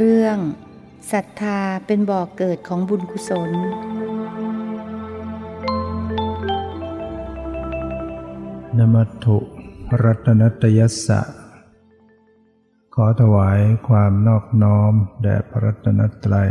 [0.00, 0.38] เรื่อง
[1.12, 3.50] ศรัทธาเป็นบ่อกเกิดของบุญกุศล
[8.78, 9.38] นมัตถุ
[10.02, 11.20] รัตนตยสสะ
[12.94, 16.50] ขอถวายความนอบน้อมแด่พระรัตนตรัย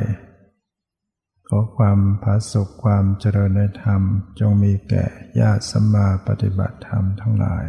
[1.48, 4.02] ขอความผาสุขความเจริญในธรรม
[4.40, 5.06] จงมีแก่
[5.40, 7.66] ญาติสัมมาปฏิบัติธรรมทั้งหลาย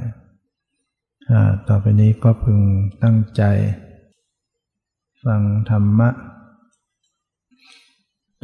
[1.69, 2.61] ต่อไปนี้ก็พึง
[3.03, 3.43] ตั้งใจ
[5.25, 6.11] ฟังธรรมะ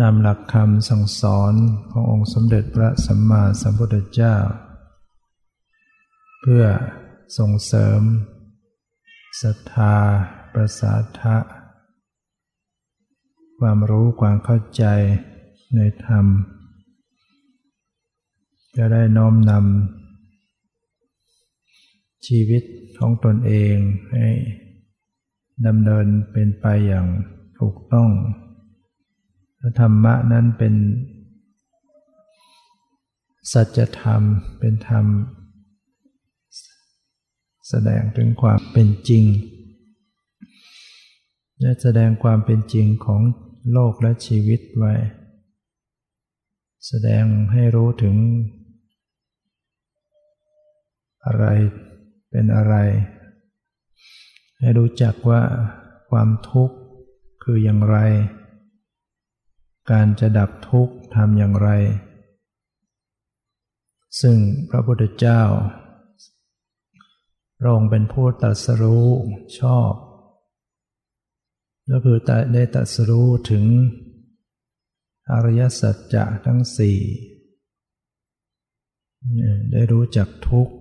[0.00, 1.54] ตามหลักคำสั่งสอน
[1.90, 4.36] ขององค์สมเด็จพระสัมมาสัมพุทธเจ้า
[6.40, 6.64] เพื่อ
[7.38, 8.00] ส่งเสริม
[9.42, 9.96] ศรัทธา
[10.52, 11.36] ประสาทะ
[13.58, 14.84] ความรู้ความเข้าใจ
[15.76, 16.26] ในธรรม
[18.76, 22.62] จะได้น้อมนำชีวิต
[22.98, 23.76] ของตนเอง
[24.12, 24.26] ให้
[25.66, 27.06] ดำเนินเป็นไปอย่าง
[27.58, 28.10] ถูกต้อง
[29.80, 30.74] ธรรมะนั้นเป็น
[33.52, 34.22] สัจธรรม
[34.58, 35.06] เป็นธรรม
[37.68, 39.24] แสดงถึงความเป็นจริง
[41.60, 43.20] และแสดงความเป็นจริงของ
[43.72, 44.94] โลกและชีวิตไว้
[46.86, 48.16] แสดงให้รู้ถึง
[51.24, 51.44] อะไร
[52.30, 52.74] เป็นอะไร
[54.60, 55.42] ให้รู้จักว่า
[56.10, 56.76] ความทุกข์
[57.42, 57.96] คืออย่างไร
[59.90, 61.70] การจะดับทุกข์ทำอย่างไร
[64.20, 64.36] ซึ่ง
[64.70, 65.42] พระพุทธเจ้า
[67.58, 69.08] พระองค์เป็นผู้ตรัสรู้
[69.60, 69.92] ชอบ
[71.90, 72.18] ก็คือ
[72.54, 73.64] ได้ตรัสรู้ถึง
[75.30, 76.98] อริยสัจจะทั้งสี่
[79.72, 80.74] ได้รู้จักทุกข์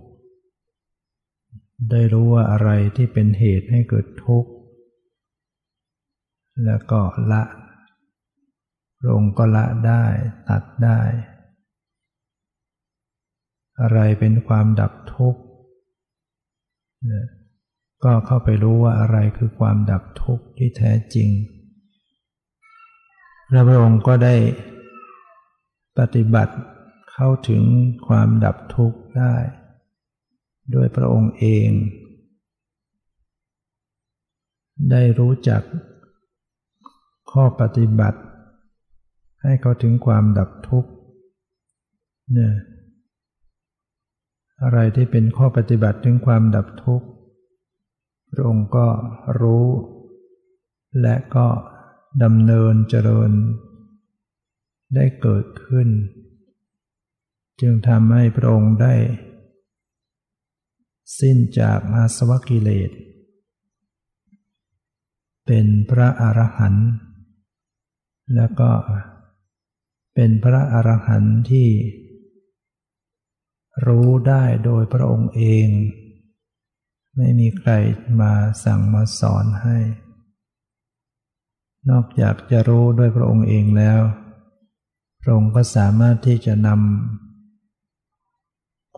[1.88, 4.50] ได้รู้ว่าอะไรที่เป็นเหตุให้เกิดทุกข์
[6.64, 7.00] แล้วก็
[7.32, 7.42] ละ
[8.98, 10.04] พระองค์ก็ละได้
[10.48, 11.00] ตัดได้
[13.80, 15.40] อะไรเป็นความดับทุกข์
[18.04, 21.30] ก็เข้าไปรู้ว่าอะไรคือความดับทุกข์ที่แท้จริง
[23.50, 24.34] และพระองค์ก็ได้
[25.98, 26.54] ปฏิบัติ
[27.12, 27.62] เข้าถึง
[28.06, 29.34] ความดับทุกข์ได้
[30.74, 31.70] ด้วยพระองค์เอง
[34.90, 35.62] ได้รู้จัก
[37.30, 38.20] ข้อปฏิบัติ
[39.42, 40.90] ให้เขาถึงความดับทุกข์
[42.32, 42.54] เนี่ย
[44.62, 47.06] อะไรที่เป็นข้อปฏิบัติถึงความดับทุกข์
[48.30, 48.86] พระองค์ก็
[49.40, 49.66] รู้
[51.02, 51.48] และก็
[52.22, 53.30] ดำเนินเจริญ
[54.94, 55.88] ได้เกิดขึ้น
[57.60, 58.94] จึงทำให้พระองค์ได้
[61.18, 62.90] สิ้นจากอาสวะกิเลส
[65.46, 66.88] เป็นพระอรหันต์
[68.34, 68.70] แล้วก็
[70.14, 71.68] เป็นพระอรหันต์ที่
[73.86, 75.68] รู้ได้โดยพระองค์เอง
[77.16, 77.70] ไม่มีใคร
[78.20, 78.32] มา
[78.64, 79.78] สั่งมาสอนให้
[81.90, 84.00] นอกจากจะรู้ด้วยพระองค์เองแล้ว
[85.22, 87.29] พระองค์ก็สามารถที่จะนำ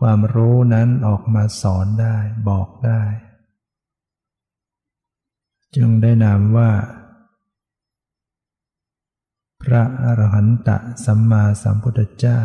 [0.05, 2.17] ความรู้นั้นออกมาสอนได้
[2.49, 3.01] บอกได้
[5.75, 6.71] จึงได้นามว่า
[9.61, 10.69] พระอรหันต
[11.05, 12.41] สัมมาสัมพุทธเจ้า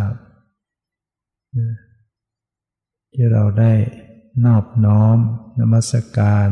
[3.13, 3.73] ที่เราได้
[4.45, 5.19] นอบน้อม
[5.61, 6.49] นมัสการ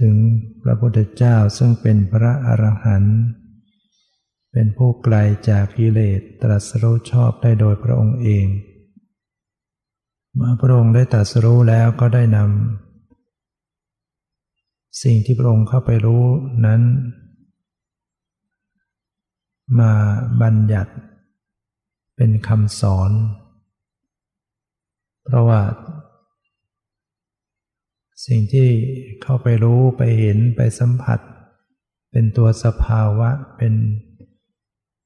[0.00, 0.14] ถึง
[0.62, 3.18] พระพุทธเจ้าซึ่งเป็นพระอรหันต์
[4.60, 5.16] เป็นผู้ไกล
[5.48, 8.46] จากกิเลสตรัสรู้ชอบได้โดยพระองค์เอง
[10.34, 16.24] เมื่อพระองค์ได้ตรัสรู้แล้วก็ได้นำสิ่งที่พระองค์เข้าไปรู้
[16.66, 16.80] นั้น
[19.78, 19.92] มา
[20.42, 20.92] บัญญัติ
[22.16, 23.10] เป็นคำสอน
[25.24, 25.60] เพราะว่า
[28.26, 28.68] สิ่งที่
[29.22, 31.20] เข้าไปรู้ไปเห็นไปสัมผัส
[32.10, 33.74] เป็นตัวสภาวะเป็น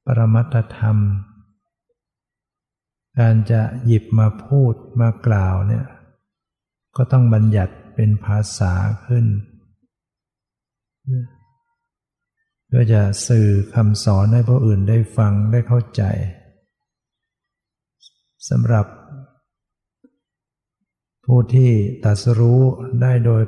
[0.07, 0.99] ปรมัตธรรม
[3.19, 5.87] การจะหยิบมาพูดมากล่าวเนี่ย
[6.97, 8.73] ก็ต้องบัญญัติเป็นภาษา
[9.07, 9.27] ขึ้น
[12.67, 16.03] เพื่อจะสื่อคำสอนให้ผู้อื่นได้ฟังได้เข้าใจ
[18.49, 18.87] สำหรับ
[21.25, 21.71] ผู้ที่
[22.05, 22.61] ตัดสู้
[23.03, 23.43] ได้โดย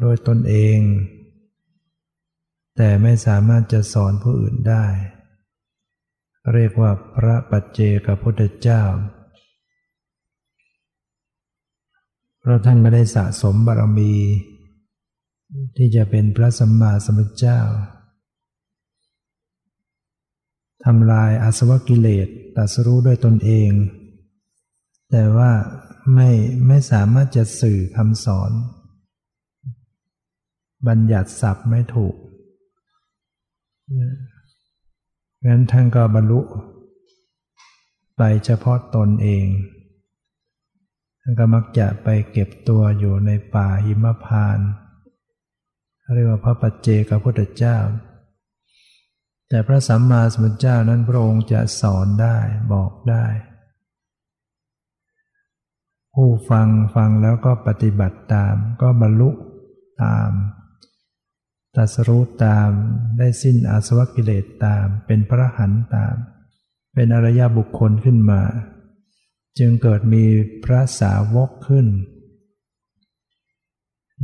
[0.00, 0.78] โดยตนเอง
[2.76, 4.84] แต่ไม่สามารถจะสอนผู้อื่นได้
[6.54, 8.82] เรียกว่าพระปัจเจกพุทธเจ้า
[12.40, 14.14] เพราะท่านไม่ได้สะสมบารมี
[15.76, 17.60] ที่จะเป็นพระสัมมาสัมพุทธเจ้า
[20.84, 23.70] ทำลายอาสวะกิเลสตัสรู้ด้วยตนเอง
[25.10, 25.50] แต่ว่า
[26.14, 26.28] ไม่
[26.66, 28.50] ไม่สามารถจะสื่อคำสอน
[30.86, 32.14] บัญญัติศัพท์ไม่ถูก
[35.46, 36.40] งั้นท่านก็บรรลุ
[38.16, 39.46] ไปเฉพาะตนเอง
[41.20, 44.58] ท่านก็มักจะไปเก็บตัวอยู่ในป่าหิมพาน
[46.14, 47.78] เรียกว่าพระปัจเจกพุทธเจ้า
[49.48, 52.36] แต่พระสัมมาสัมพุทธเจ้านั้นพระองค์จะสอนได้
[52.72, 53.26] บอกได้
[56.14, 59.30] ผู้ฟังฟังแล้วก็ปฏิบัติตามก็บรรลุ
[60.02, 60.30] ตาม
[61.76, 62.70] ตัสรู้ตาม
[63.18, 66.16] ได้สิ้นอาสวะกิเลสตาม เป็นพระหันตาม
[66.94, 68.42] เป็นอริยบุคคลขึ้นมา
[69.58, 70.24] จึงเกิดมี
[70.64, 71.86] พระสาวกขึ้น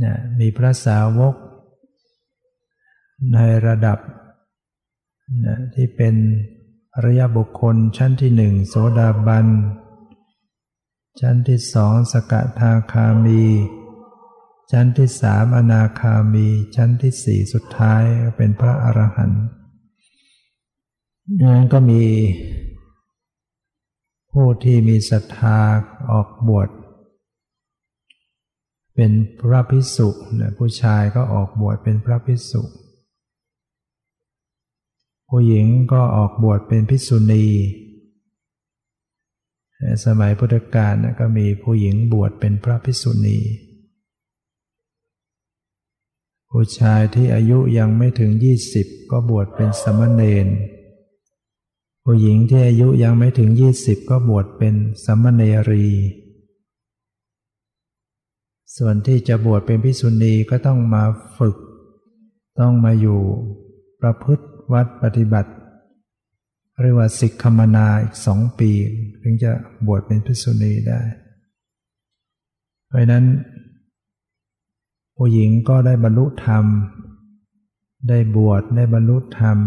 [0.03, 1.35] นะมีพระสาวก
[3.33, 3.99] ในระดับ
[5.45, 6.15] นะที่เป็น
[6.95, 9.47] อริยบุคคลชั้นที่หนึ่งโสดาบัน
[11.19, 13.43] ชั้นที่สองสกทาคามี
[14.71, 18.03] ชั้นที่สามอนาคามี ชั้นที่สี่สุดท้าย
[18.37, 19.45] เป็นพระอรหันต์
[21.41, 22.03] นั้นก็มี
[24.31, 25.59] ผู้ที่มีศรัทธา
[26.11, 26.69] ออกบวช
[28.95, 30.09] เป็นพระพิสุ
[30.39, 32.61] นะผู้ชายก็ออกบวชเป็นพระพิสุ
[35.29, 37.45] ผู้หญิงก็ออกบวชเป็นพิสุณี
[40.05, 43.39] สมัยพุทธกาลก็มีผู้หญิงบวชเป็นพระพิสุณี
[46.57, 50.47] ผู้ชายที่อายุยังไม่ถึงยี่สิบก็บวชเป็นสมณเณร
[52.03, 54.75] ผู้หญิงที่อายุยังไม่ถึงยี่สิบก็บวชเป็น
[55.05, 55.87] สมณเณรี
[58.77, 61.03] ส่วนที่จะบวชเป็นพิสุณีก็ต้องมา
[61.37, 61.55] ฝึก
[62.59, 63.19] ต้องมาอยู่
[64.01, 65.51] ประพฤติวัดปฏิบัติ
[66.81, 68.71] เรียกว่าสิกขมนาอีกสองปี
[69.21, 69.51] ถึงจะ
[69.87, 71.01] บวชเป็นพิสุณีได้
[72.87, 73.25] เพราะนั้น
[75.17, 76.65] ผู้หญิงก็ได้บรรลุธรรม
[78.09, 79.57] ได้บวชได้บรรลุธรรม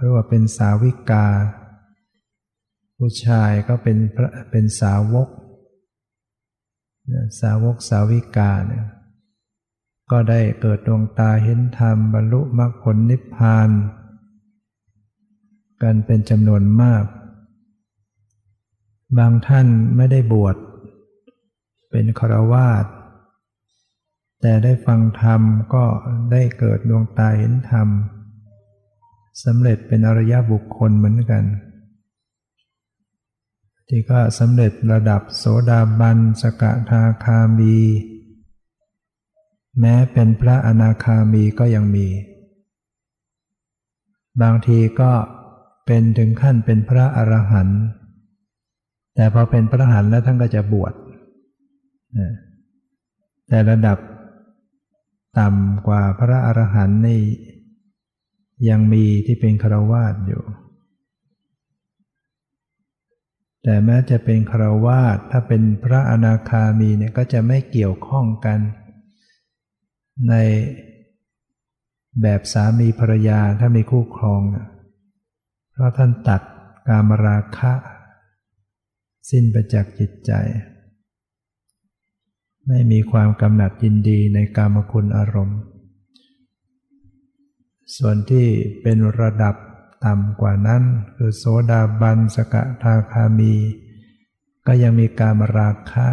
[0.00, 1.26] เรียกว่าเป็นสาวิกา
[2.96, 5.28] ผู้ชายก็เป็นพระเป็นสาวก
[7.40, 8.86] สาวกสาวิกาเนี่ย
[10.10, 13.68] ก็ได้เกิดดวงตาเห็นธรรมบรรลุมรรคผลนิพพาน
[15.82, 17.04] กันเป็นจำนวนมาก
[19.18, 19.66] บางท่าน
[19.96, 20.56] ไม่ได้บวช
[21.90, 22.84] เป็นครวาส
[24.40, 25.40] แต่ได้ฟังธรรม
[25.74, 25.84] ก็
[26.32, 27.88] ได้เกิดดวงตาเห็นธรรม
[29.44, 31.44] สำเร็จเป็นอริยบุคคลเหมือนกัน
[33.88, 37.76] ที่ก็สำเร็จระดับโสดาบันสกทาคามี
[39.80, 42.06] แม้เป็นพระอนาคามีก็ยังมี
[44.42, 45.12] บางทีก็
[45.86, 47.80] เป็นถึงขั้นเป็นพระอรหันต์
[49.14, 50.92] แต่พอเป็นพระอรหันต์แล้วท่านก็จะบวช
[53.48, 53.98] แต่ระดับ
[55.38, 57.22] ต่ำกว่าพระอรหันต์นี่
[58.68, 60.42] ยังมีที่เป็นครวาสอยู่
[63.62, 68.58] แต่แม้จะเป็นครวาสถ้าเป็นพระอนาคามีเนี่ยก็จะไม่เกี่ยวข้องกัน
[70.28, 70.34] ใน
[72.22, 74.42] แบบสามีภรรยาถ้ามีคู่ครอง
[75.72, 76.42] เพราะท่านตัด
[76.88, 77.72] กามราคะ
[79.30, 80.32] สิ้นไปจากจิตใจ
[82.68, 85.60] ไม่มีความกำหนัดยินดีในกามคุณอารมณ์
[87.96, 88.46] ส่วนที่
[88.82, 89.54] เป็นระดับ
[90.04, 90.82] ต่ำกว่านั้น
[91.14, 93.54] คือโสดาบันสกทาคามี
[94.66, 96.08] ก็ยังมีกามราคะ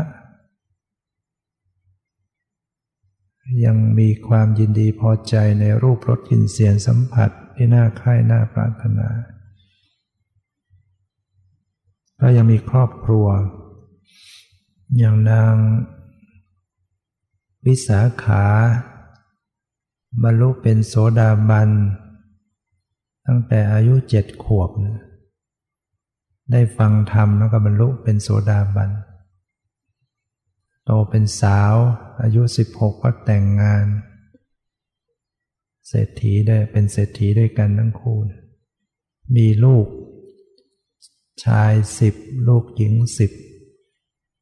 [3.66, 9.10] ยังมีความยินดีพอใจในรูปรสกลิ่นเสียงสัมผัสที่น่าใคร่น่าปรารถนา
[12.20, 13.28] ก็ยังมีครอบครัว
[14.98, 15.56] อย่างนาง
[17.66, 18.46] วิสาขา
[20.24, 21.70] บรรลุเป็นโสดาบัน
[23.28, 24.72] ตั้งแต่อายุเจ็ดขวบ
[26.52, 28.92] ได้ฟังธรรมแล้วก็บรรลุเป็นโสดาบัน
[30.86, 31.76] โตเป็นสาว
[32.22, 33.86] อายุสิบหกก็แต่งงาน
[35.88, 38.18] เศรษฐีได้เป็นเศรษฐีด้วยกันทั้งคู่
[39.36, 39.88] มีลูก
[41.44, 42.16] ชายสิบ
[42.48, 43.32] ลูกหญิงสิบ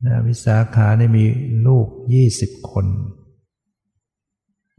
[0.06, 1.26] นะวิสาขาได้มี
[1.68, 2.86] ลูกยี่สิบคน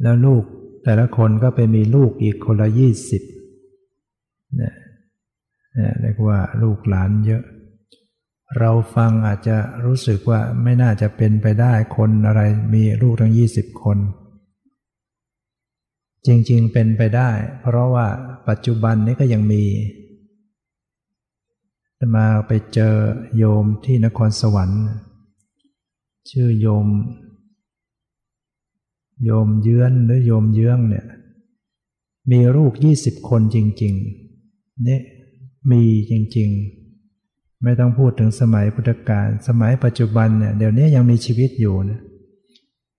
[0.03, 0.45] แล้วลูก
[0.85, 3.23] แต่ละคนก็ไปมีลูกอีกคนละยี่สิบ
[4.61, 4.73] นะ
[6.01, 7.43] เรียกว่าลูกหลานเยอะ
[8.59, 12.43] เราฟังอาจจะรู้สึกว่าไม่น่าจะเป็นไปได้คนอะไร
[12.75, 13.99] มีลูกทั้งยี่สิบคน
[16.27, 18.07] จริงๆเป็นไปได้ เพราะว่า
[18.49, 19.65] ปัจจุบันนี้ก็ยังมี
[22.17, 22.95] มาไปเจอ
[23.37, 24.85] โยมที่นครสวรรค์
[26.31, 26.87] ชื่อโยม
[29.25, 31.07] โยมเยื้อนหรือโยมเยื้องเนี่ย
[32.31, 35.01] มีลูกยี่สิบคนจริงๆเนี่ย
[35.71, 42.01] มีจริง ๆ ไม่ต้องพูดถึงสมัยพุทธกาลสมัยปัจจุบันเนี่ยเดี๋ยวนี้ยังมีชีวิตอยู่นะ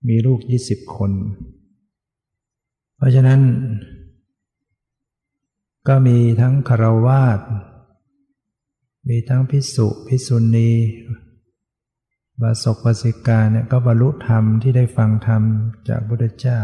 [0.08, 1.12] มีลูกยี่สิบคน
[2.96, 3.40] เพราะฉะนั้น
[5.88, 7.40] ก็มีทั้งคารวาส
[9.08, 10.70] มีทั้งพิสุพิสุณี
[12.42, 15.42] บาศกบาสิกาเนี่ยก็บรรลุธรรมที่ได้ฟังธรรม
[15.88, 16.60] จากพุทธเจ้า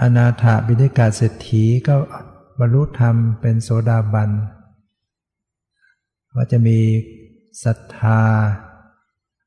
[0.00, 1.94] อนาถาบิณฑกาเศรษฐีก็
[2.60, 4.30] บรรลุธรรมเป็นโสดาบัน
[6.34, 6.78] ว่าจะมี
[7.64, 8.20] ศรัทธา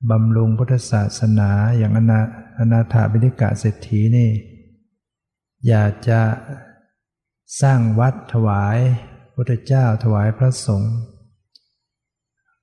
[0.09, 2.21] บำรุงพุทธศาสนาอย่างอนา
[2.59, 4.29] อนาถาบิณฑกาเศรษฐีนี่
[5.67, 6.21] อยากจะ
[7.61, 8.77] สร้างวัดถวาย
[9.35, 10.95] พุทธเจ้าถวายพระสงฆ์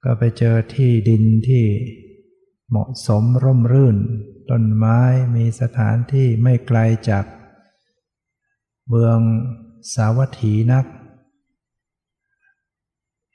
[0.05, 1.65] ก็ไปเจอที่ดินที่
[2.69, 3.97] เหมาะสมร่มรื่น
[4.51, 5.01] ต้นไม้
[5.37, 6.79] มีสถานที่ไม่ไกล
[7.11, 7.25] จาก
[8.89, 9.19] เมือง
[9.95, 10.87] สาวัตถีนัก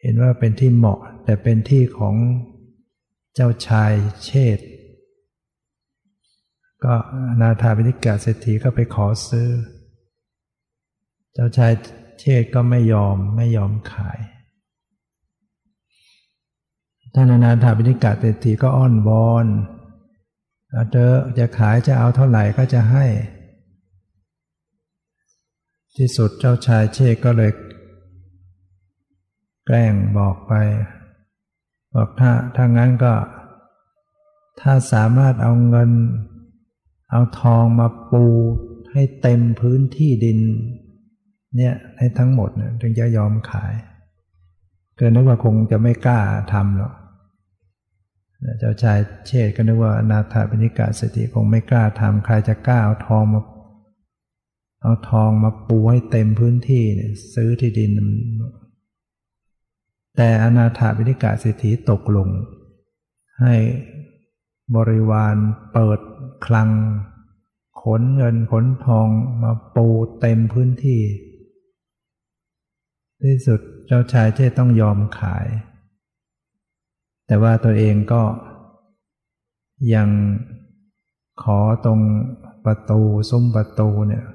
[0.01, 2.15] เห็นว่าเป็นที่เหมาะแต่เป็นที่ของ
[3.35, 3.93] เจ้าชาย
[4.25, 4.59] เชษ
[6.83, 6.93] ก็
[7.41, 9.49] นาถาบิณิกาเศรษฐีก็ไปขอซื้อ
[11.33, 11.73] เจ้าชาย
[12.19, 14.19] เชษก็ไม่ยอมไม่ยอมขาย
[17.13, 19.47] ท่านอนาถาบิณิกาเศรษฐีก็อ้อนวอน
[20.71, 23.05] เอาเธอจะขายจะเอาเท่าไหร่ก็จะให้
[25.97, 27.51] ที่สุดเจ้าชายเชก็เลย
[29.65, 30.53] แกล้งบอกไป
[31.95, 33.13] บอกถ้าถ้างั้นก็
[34.61, 35.91] ถ้าสามารถเอาเงิน
[37.11, 38.25] เอาทองมาปู
[38.91, 40.39] ให้เต็มพื้นที่ดิน
[41.57, 43.73] เนี่ยให้ทั้งหมดเนี่ยถึงจะยอมขาย
[44.97, 46.19] เกินนึกว่าคงจะไม่กล้า
[46.53, 46.93] ทำหรอก
[48.59, 53.41] เจ้าชายเชษก็นึกว่านาถาบิณิกาเศรษฐีคงไม่กล้าทำใครจะกล้าเอาทองมา
[54.81, 57.91] เอาทองมาปูให้เต็มพื้นที่เนี่ยซื้อที่ดิน
[60.17, 62.29] แต่อนาถาบิณิกาเศรษฐีตกลง
[63.41, 63.55] ให้
[64.75, 65.35] บริวาร
[65.73, 65.99] เปิด
[66.45, 66.69] คลัง
[67.81, 69.07] ขนเงินขนทอง
[69.43, 69.87] มาปู
[70.19, 71.01] เต็มพื้นที่
[73.23, 75.47] ที่สุดเจ้าชายเจ้ต้องยอมขาย
[77.29, 78.21] แต่ว่าตัวเองก็
[79.95, 80.09] ยัง
[81.43, 81.99] ขอตรง
[82.65, 84.25] ประตูซุ้มประตูเนี่ย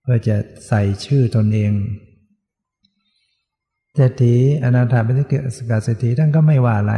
[0.00, 0.36] เพื่อจะ
[0.68, 1.72] ใส่ชื่อตนเอง
[3.94, 4.34] เศรษฐี
[4.64, 6.94] อนาถาบิณฑสกาเศรษฐีท่านก็ไม่ว่าอะไร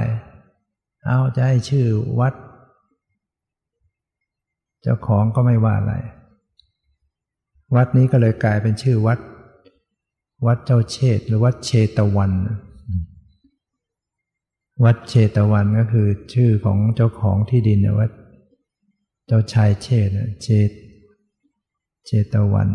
[1.05, 1.87] เอาจะให้ชื่อ
[2.21, 2.35] วัด
[4.83, 5.95] เจ้าของก็ไม่ว่าอะไร
[7.75, 9.19] วัดนี้ก็เลยกลายเป็นชื่อวัด
[10.47, 12.33] วัดเจ้าเชษหรือวัดเชตวัน
[14.83, 18.11] วัดเชตวันก็คือชื่อของเจ้าของที่ดินวัด
[19.27, 20.09] เจ้าชายเชษ
[20.43, 20.71] เชต
[22.07, 22.69] เชตวัน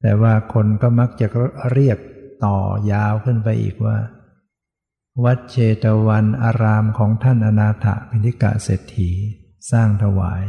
[0.00, 1.26] แต่ว่าคนก็มักจะ
[1.72, 1.98] เรียก
[2.44, 2.58] ต่อ
[2.92, 3.96] ยาวขึ้นไปอีกว่า
[5.24, 9.10] วัดเชตวันอารามของท่านอนาถพินิกะเศรษฐี
[9.70, 10.44] สร้างถวาย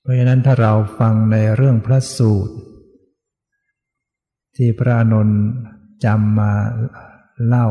[0.00, 2.54] เพราะฉะนั้นถ้าเราฟังในเรื่องพระสูตร
[4.56, 5.40] ที่พระนนท์
[6.04, 6.52] จำมา
[7.46, 7.68] เล่า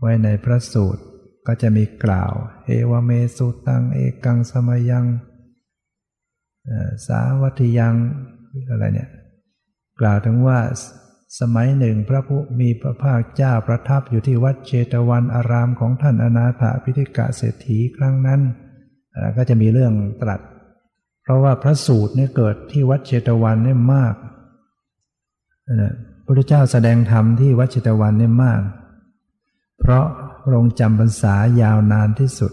[0.00, 1.02] ไว้ในพระสูตร
[1.46, 2.32] ก็จะมีกล่าว
[2.64, 5.06] เอวเมสุตัง เอกังสมยัง
[7.06, 7.94] สาวัติยัง
[8.70, 9.10] อะไรเนี่ย
[10.00, 10.58] กล่าวถึงว่า
[11.40, 18.40] สมัยหนึ่งพระผู้มีพระภาคเจ้าประทับอยู่ที่วัดเชตวันอารามของท่านอนาถาพิธิกะเศรษฐีครั้งนั้น
[19.36, 20.40] ก็จะมีเรื่องตรัส
[21.22, 24.14] เพราะว่าพระสูตรเนี่ยเกิดที่วัดเชตวันเนี่ยมาก
[25.82, 25.94] นะ
[26.26, 28.62] พระเจ้าแสดงธรรมที่วัดเชตวันเนี่ยมาก
[29.80, 30.06] เพราะ
[30.42, 32.52] พระองค์จำพรรษายาวนานที่สุด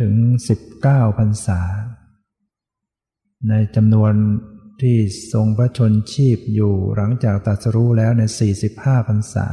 [0.00, 0.14] ถึง
[0.66, 1.60] 19พรรษา
[3.48, 4.12] ในจำนวน
[4.82, 4.96] ที่
[5.32, 8.22] ทรงพระชนชีพอยู่หลังจากตัดสรู้แล้วใน
[8.64, 9.46] 45พรรษา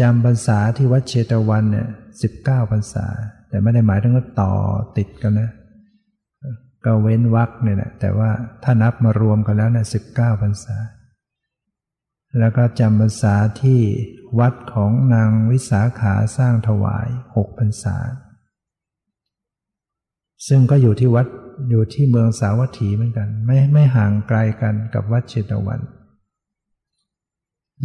[0.00, 1.88] จำพรรษาที่วัดเชตวันเนี่ย
[2.30, 3.06] 19พรรษา
[3.48, 4.52] แต่ไม่ได้หมายถึงว่าต่อ
[4.96, 5.50] ติดกันนะ
[6.84, 8.30] ก็เว้นวักเนี่ยแหละแต่ว่า
[8.62, 10.76] ถ้านับมารวมกันแล้วเนี่ยสิบเก้าพรรษา
[12.38, 13.80] แล้วก็จำพรรษาที่
[14.38, 17.96] วัดของนางวิสาขาสร้างถวายหกพรรษา
[20.48, 21.26] ซึ่งก็อยู่ที่วัด
[21.70, 25.80] อยู่ที่เมืองสาวัตถีเหมือนกัน ไม่ไม่ห่างไกลกันกับวัดเชตวัน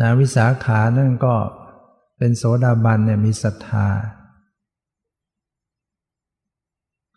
[0.02, 1.36] นางวิสาขานั่นก็
[2.18, 3.88] เป็นโสดาบันเนี่ยมีศรัทธา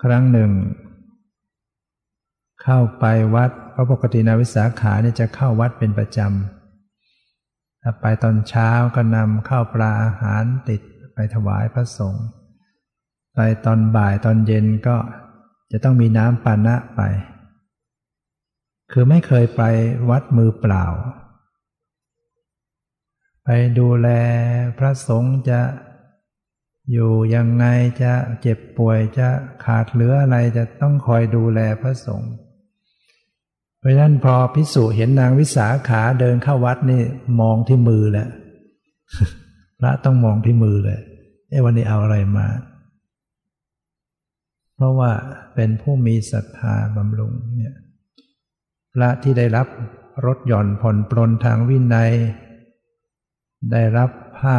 [0.03, 0.51] ครั้งหนึ่ง
[2.71, 10.81] เข้าไปวัด เพราะปกตินาวิสาขาเนี่ยจะเข้าวัดเป็นประจำถ้าไปตอนเช้าก็นำข้าวปลาอาหารติด
[11.15, 12.27] ไปถวายพระสงฆ์
[13.35, 14.97] ไปตอนบ่ายตอนเย็นก็
[15.73, 17.01] จะต้องมีน้ำปานะไป
[18.93, 19.63] คือไม่เคยไป
[20.11, 20.85] วัดมือเปล่า
[23.45, 23.49] ไป
[23.79, 24.09] ดูแล
[24.79, 25.61] พระสงฆ์จะ
[26.93, 27.67] อยู่ยังไง
[28.03, 29.29] จะเจ็บป่วยจะ
[29.65, 32.33] ขาดเหลืออะไรจะต้องคอยดูแลพระสงฆ์
[33.79, 37.03] เพราะฉะนั้นพอพิสุเห็นนางวิสาขาเดินเข้าวัดนี่
[37.41, 38.29] มองที่มือแหละ
[39.81, 41.01] พระต้องมองที่มือเลย
[41.51, 42.49] เอ้วันนี้เอาอะไรมา
[44.75, 45.11] เพราะว่า
[45.55, 47.75] เป็นผู้มีศรัทธาบำรุงเนี่ย
[48.95, 49.67] พระที่ได้รับ
[50.27, 52.13] รถหย่อนผ่อนปลนทางวินัย
[53.73, 54.59] ได้รับผ้า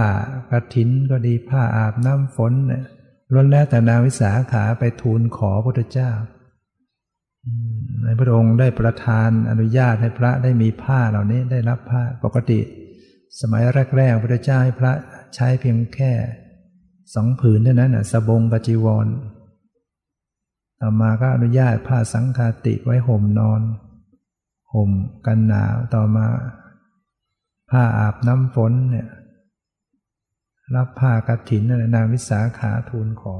[0.49, 2.83] กระถินก็ดีผ้าอาบน้ำฝนเนี่ย
[3.31, 6.11] ล้วนแล้วแต่นางวิสาขาไปทูลขอพระพุทธเจ้า
[8.03, 12.59] ในพระองค์ได้ประทานอนุญาตให้พระได้มีผ้าเหล่านี้ได้รับผ้าปกติ
[13.39, 13.63] สมัย
[13.97, 14.91] แรกๆพระเจ้าให้พระ
[15.35, 16.11] ใช้เพียงแค่
[17.15, 19.07] สองผืนเท่านั้นสบงปจีวร
[20.81, 23.61] ต่อมาก็อนุญาตผ้าสังคาติไว้ห่มนอน
[24.73, 24.91] ห่ม
[25.25, 26.27] กันหนาวต่อมา
[27.71, 29.07] ผ้าอาบน้ำฝนเนี่ย
[30.75, 31.63] รับผ้ากฐิน
[31.95, 33.35] นางวิสาขาทูลขอ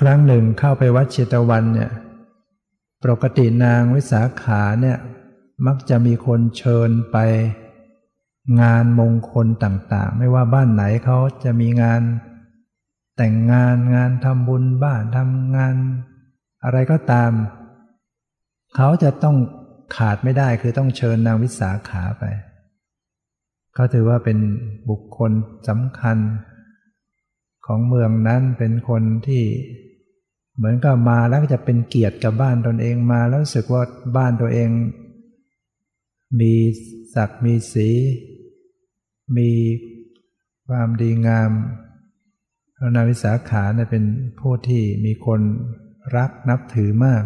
[0.00, 1.90] ครั้งหนึ่งเข้าไปวัดเชตวันเนี่ย
[3.02, 4.98] ปกตินางวิสาขาเนี่ย
[5.66, 7.16] มักจะมีคนเชิญไป
[8.60, 12.02] งานมงคลต่างๆ ไม่ว่าบ้านไหนเขาจะมีงาน
[13.16, 15.74] แต่งงานงานทำบุญบ้านทำงาน
[16.64, 17.32] อะไรก็ตาม
[18.74, 19.36] เขาจะต้อง
[19.96, 22.24] ขาดไม่ได้คือต้องเชิญนางวิสาขาไป
[23.74, 24.38] เขาถือว่าเป็น
[24.90, 25.32] บุคคล
[25.68, 26.16] สำคัญ
[27.66, 29.44] ของเมืองนั้นเป็นคนที่
[30.56, 33.82] เหมือนกับมาแล้วจะเป็นเกียรติกับบ้านตนเองมาแล้วรู้สึกว่า
[34.16, 34.70] บ้านตัวเอง
[36.40, 36.54] มี
[37.14, 37.88] ศักดิ์มีสี
[39.36, 39.50] มี
[40.68, 41.50] ความดีงาม
[42.76, 44.04] พระนาวิสาขาเนี่ยเป็น
[44.40, 45.40] ผู้ที่มีคน
[46.16, 47.24] รักนับถือมาก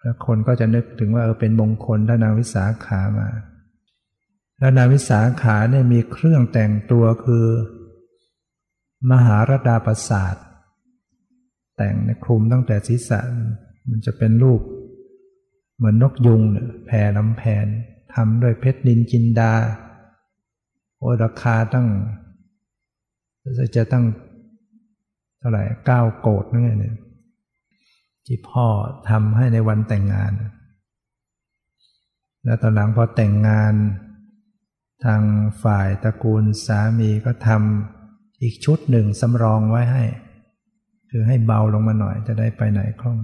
[0.00, 3.28] แล้วคนก็จะนึกถึงว่าเออเป็นมงคลถ้านาวิสาขามา
[4.58, 7.46] แล้วนาวิสาขาเนี่ยมีเครื่องแต่งตัวคือ
[9.10, 10.36] มหารดาประสาท
[11.76, 13.20] แต่งในคลุมตั้งแต่ศีรษะ
[13.90, 14.60] มันจะเป็นรูป
[15.76, 17.66] เหมือนนกยุงเนี่ยแผ่ลำแผน
[18.14, 19.52] ทำด้วยเพชรนินจินดา
[20.96, 21.88] โอราคาตั้ง
[23.76, 24.04] จะตั้ง
[25.38, 26.96] เท่าไหร่เก้าโกดนั่นไงเนี่ย
[28.26, 28.66] ที่พ่อ
[29.10, 30.32] ทำให้ในวันแต่งงาน
[32.44, 33.74] แล้วตอนหลังพอแต่งงาน
[35.04, 35.22] ทาง
[35.62, 37.99] ฝ่ายตระกูลสามีก็ทำ
[38.42, 40.04] อีกชุดหนึ่งสำรองไว้ให้
[41.10, 43.18] คือให้เบาลงมาหน่อยจะได้ไปไหนคล่อง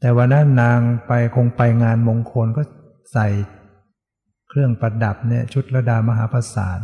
[0.00, 2.62] แต่วันนั้นนางไปคงไปงานมงคลก็
[3.12, 3.28] ใส่
[4.48, 6.80] เครื่องประดับเนี่ยชุดระดามหาประสาน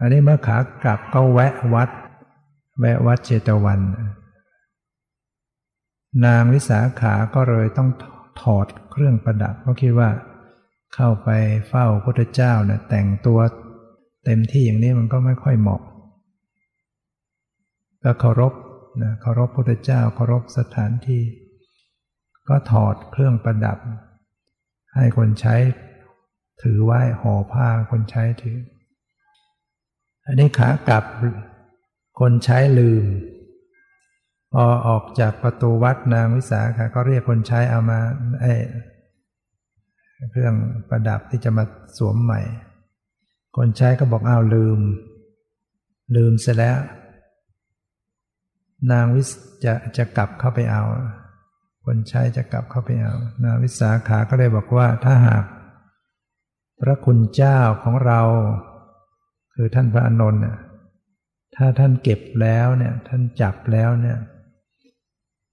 [0.00, 1.88] อันนี้เมื่อขากลับก็แวะวัด
[2.80, 3.80] แวะวัดเจตวัน
[6.24, 7.90] นางวิสาขาก็เลยต้อง
[8.40, 10.10] ถอดเครื่องประดับเพราะคิดว่า
[10.94, 11.28] เข้าไป
[11.68, 13.38] เฝ้าพระเจ้าเนะ่ยแต่งตัว
[14.24, 15.80] เต็มที่อย่างนี้มันก็ไม่ค่อยเหมาะ
[18.04, 18.52] ก็เคารพ
[19.02, 21.22] นะเคารพพระเจ้าเคารพสถานที่
[22.48, 23.78] ก็ถอดเครื่องประดับ
[24.94, 25.54] ให้คนใช้
[26.62, 28.58] ถือไว้ห่อผ้าคนใช้ถือ
[30.26, 31.04] อันนี้ขากลับ
[32.20, 33.04] คนใช้ลืม
[34.52, 38.00] พอออกจากประตูวัดนางวิสาขาก็เรียกคนใช้เอามา
[38.40, 38.52] ไอ้
[40.30, 40.54] เครื่อง
[40.88, 41.64] ประดับที่จะมา
[41.98, 42.40] สวมใหม่
[43.56, 44.78] คนใช้ก็บอกอ้าวลืม
[46.16, 46.78] ลืมเสร็จแล้ว
[48.90, 49.22] นางวิ
[49.64, 50.84] จะจะกลับเข้าไปเอา
[51.84, 53.14] คนใช้จะกลับเข้าไปเอา
[53.44, 55.44] นางวิสาขาก็เลยบอกว่าถ้าหาก
[56.80, 58.20] พระคุณเจ้าของเรา
[59.54, 60.58] คือท่านพระอานนท์เนี่ย
[61.56, 64.18] ถ้าท่านเก็บแล้วเนี่ย ท่านจับแล้วเนี่ย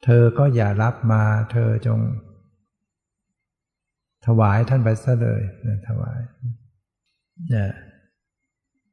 [0.03, 1.99] เธอก็อย่ารับมา เธอจง
[4.25, 6.19] ถวายท่านไปซะเลยนะถวาย
[7.49, 7.69] เนี่ย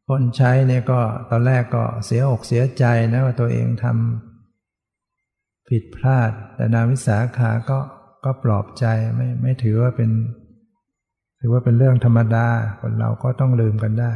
[0.09, 4.26] คนใช้เนี่ยก็ตอนแรกก็เสียอกเสียใจนะว่าตัวเองทำ
[5.69, 7.79] ผิดพลาด แต่นางวิสาขาก็
[8.25, 8.85] ก็ปลอบใจ
[9.17, 10.11] ไม่ไม่ถือว่าเป็น
[11.41, 12.47] ถือว่าเป็นเรื่องธรรมดา
[12.81, 14.13] คนเราก็ต้องลืมกันได้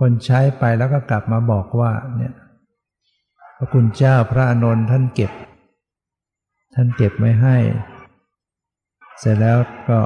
[0.00, 2.34] คนใช้ไปแล้วก็กลับมาบอกว่าเนี่ย
[3.56, 5.32] พระคุณเจ้าพระอนนท์ท่านเก็บ
[6.74, 7.56] ท่านเก็บไว้ให้
[9.18, 9.58] เสร็จแล้ว
[9.88, 10.00] ก็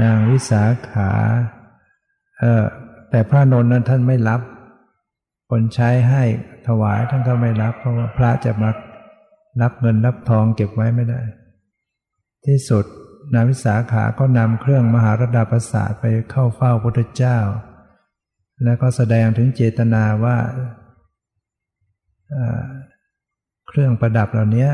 [0.00, 1.10] นางวิสาขา
[2.38, 2.64] เออ
[3.10, 4.40] แต่พระนนท์นั้นท่านไม่รับ
[5.50, 6.24] คนใช้ให้
[6.66, 8.70] ถวายท่านก็ไม่รับ เพราะว่าพระจะมา
[9.62, 11.20] รับเงินรับทองเก็บไว้ไม่ได้
[12.46, 12.84] ที่สุด
[13.34, 17.38] นาวิสาขาก็นำเครื่องมหารดาประสาทไปเข้าเฝ้าพระพุทธเจ้า
[18.64, 20.36] แล้วก็แสดงถึงเจตนาว่า
[23.68, 24.68] เครื่องประดับเหล่านี้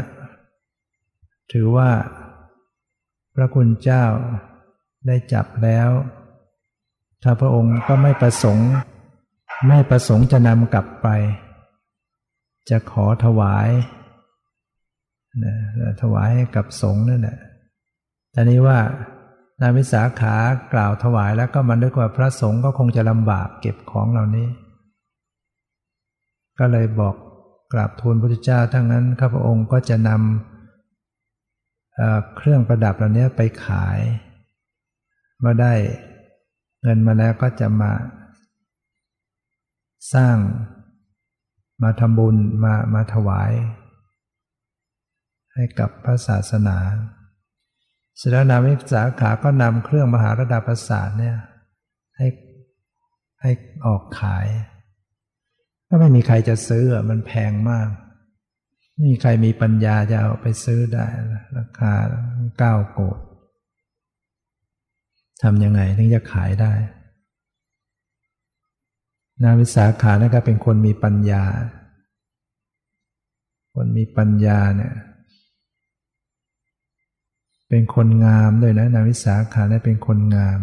[1.52, 1.90] ถือว่า
[3.34, 4.04] พระคุณเจ้า
[5.06, 5.90] ได้จับแล้ว
[7.22, 8.70] ถ้าพระองค์ก็ไม่ประสงค์
[9.64, 11.08] ไม่ประสงค์จะนำกลับไป
[12.70, 13.68] จะขอถวาย
[15.44, 15.54] นะ
[16.02, 17.38] ถวายให้กับสงฆ์นั่นแหละ
[18.32, 18.78] แต่นี้ว่า
[19.60, 20.34] นาวิสาขา
[20.72, 24.48] กล่าวถวายแล้วก็มันด้วยว่าพระสงฆ์ก็คงจะลำบากเก็บของเหล่านี้
[26.58, 27.14] ก็เลยบอก
[27.72, 33.98] กราบทูลพระพุทธเจ้าทั้งนั้นข้าพระองค์ก็จะนำเครื่องประดับเหล่านี้ไปขาย
[35.40, 35.72] เมื่อได้
[36.82, 37.90] เงินมาแล้วก็จะมา
[40.14, 40.36] สร้าง
[41.82, 43.52] มาทำบุญมามาถวาย
[45.54, 46.78] ให้กับพระศาสนา
[48.16, 51.36] เสร็จแล้วนามิสาขาก็นำเครื่องมหาระดับประสาทเนี่ย
[52.16, 52.26] ให้
[53.40, 53.50] ให้
[53.86, 54.46] ออกขาย
[55.88, 57.88] ก็ไม่มีใครจะซื้อมันแพงมาก
[58.92, 61.06] ไม่มีใครมีปัญญาจะเอาไปซื้อได้
[61.56, 61.92] ราคา
[62.58, 63.18] เก้าโกด
[65.42, 66.72] ทำยังไงถึงจะขายได้
[69.42, 71.44] นาวิสาขานี่ก็เป็นคนมีปัญญา
[73.74, 74.94] คนมีปัญญาเนี่ย
[77.68, 80.60] เป็นคนงามด้วยนะนางวิสาขาเนี่ยเป็นคนงาม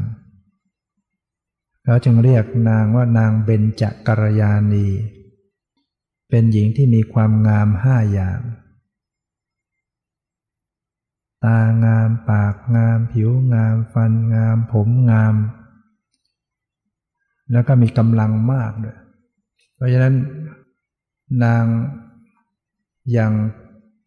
[1.84, 4.88] เขาจึงเรียกนางว่านางเบญจกัลยาณี
[6.30, 8.42] เป็นหญิงที่มีความงามห้าอย่าง
[11.46, 15.36] ตางาม ปากงาม ผิวงาม ฟันงาม ผมงาม
[17.52, 18.98] แล้วก็มีกำลังมากด้วย
[19.76, 20.16] เพราะฉะนั้น
[21.44, 21.66] นาง
[23.12, 23.34] อย่าง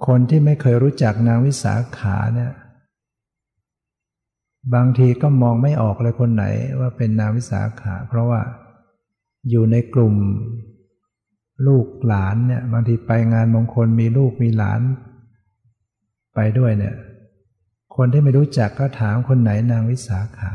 [0.06, 2.52] คนที่ไม่เคยรู้จักนางวิสาขาเนี่ย
[4.74, 6.44] บางทีก็มองไม่ออกเลยคนไหน
[6.80, 8.40] ว่าเป็นนางวิสาขา เพราะว่า
[9.50, 10.14] อยู่ในกลุ่ม
[11.66, 14.80] ลูกหลานเนี่ย บางทีไปงานมงคลมีลูกมีหลาน
[16.34, 16.94] ไปด้วยเนี่ย
[17.96, 20.52] คนที่ไม่รู้จักก็ถามคนไหนนางวิสาขา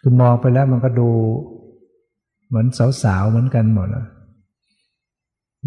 [0.00, 1.10] คือมองไปแล้วมันก็ดู
[2.48, 2.66] เหมือน
[3.02, 3.88] สาวๆเหมือนกันหมด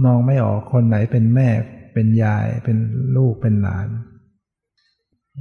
[0.06, 1.48] มองไม่ออกคนไหนเป็นแม่
[1.94, 2.78] เป็นยาย เป็น
[3.16, 3.88] ลูกเป็นหลาน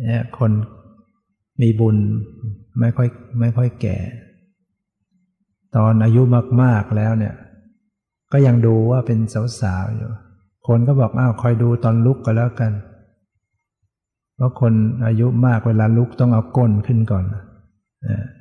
[0.07, 0.53] เนี่ยคน
[1.61, 1.97] มีบุญ
[2.81, 3.09] ไม่ค่อย
[3.41, 3.99] ไม่ค่อยแก่
[5.77, 6.23] ตอนอายุ
[6.63, 7.35] มากๆแล้วเนี่ย
[8.33, 9.19] ก็ยังดูว่าเป็น
[9.61, 10.11] สาวๆอยู่
[10.67, 12.73] คนก็บอกอ้าวคอยดูตอนลุกก็แล้วกัน
[14.37, 14.73] เพราะคน
[15.07, 17.50] อายุมากเวลาลุกต้องเอาก้นขึ้นก่อนน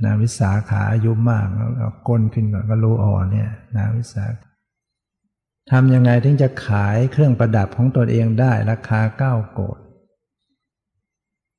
[0.03, 4.25] นาวิสาขาอายุมากเอาก้นขึ้นก่อนก็รู้อ่อนเนี่ยนาวิสา
[5.71, 9.77] ทำยังไงถึงจะขายเครื่องประดับของตนเองได้ราคาเก้าโกด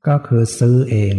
[0.09, 1.17] ก็คือซื้อเอง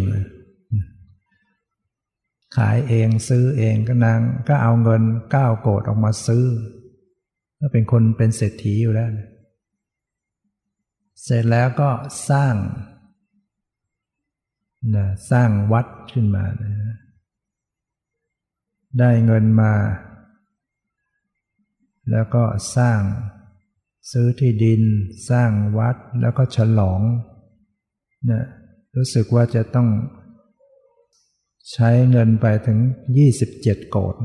[2.57, 6.45] ขายเองซื้อเองก็นางก็เอาเงินเก้าโกดออกมาซื้อ
[7.59, 9.09] ก็เป็นคนเป็นเศรษฐีอยู่แล้ว
[11.23, 11.89] เสร็จแล้วก็
[12.29, 12.53] สร้าง
[14.95, 16.73] นะสร้างวัดขึ้นมานะ
[18.99, 19.73] ได้เงินมา
[22.11, 22.43] แล้วก็
[22.77, 22.99] สร้าง
[24.11, 24.81] ซื้อที่ดิน
[25.29, 27.01] สร้างวัดแล้วก็ฉลอง
[28.31, 28.43] นะ
[28.95, 29.89] รู้สึกว่าจะต้อง
[31.71, 32.79] ใช้เงินไปถึง
[33.35, 34.15] 27 โกด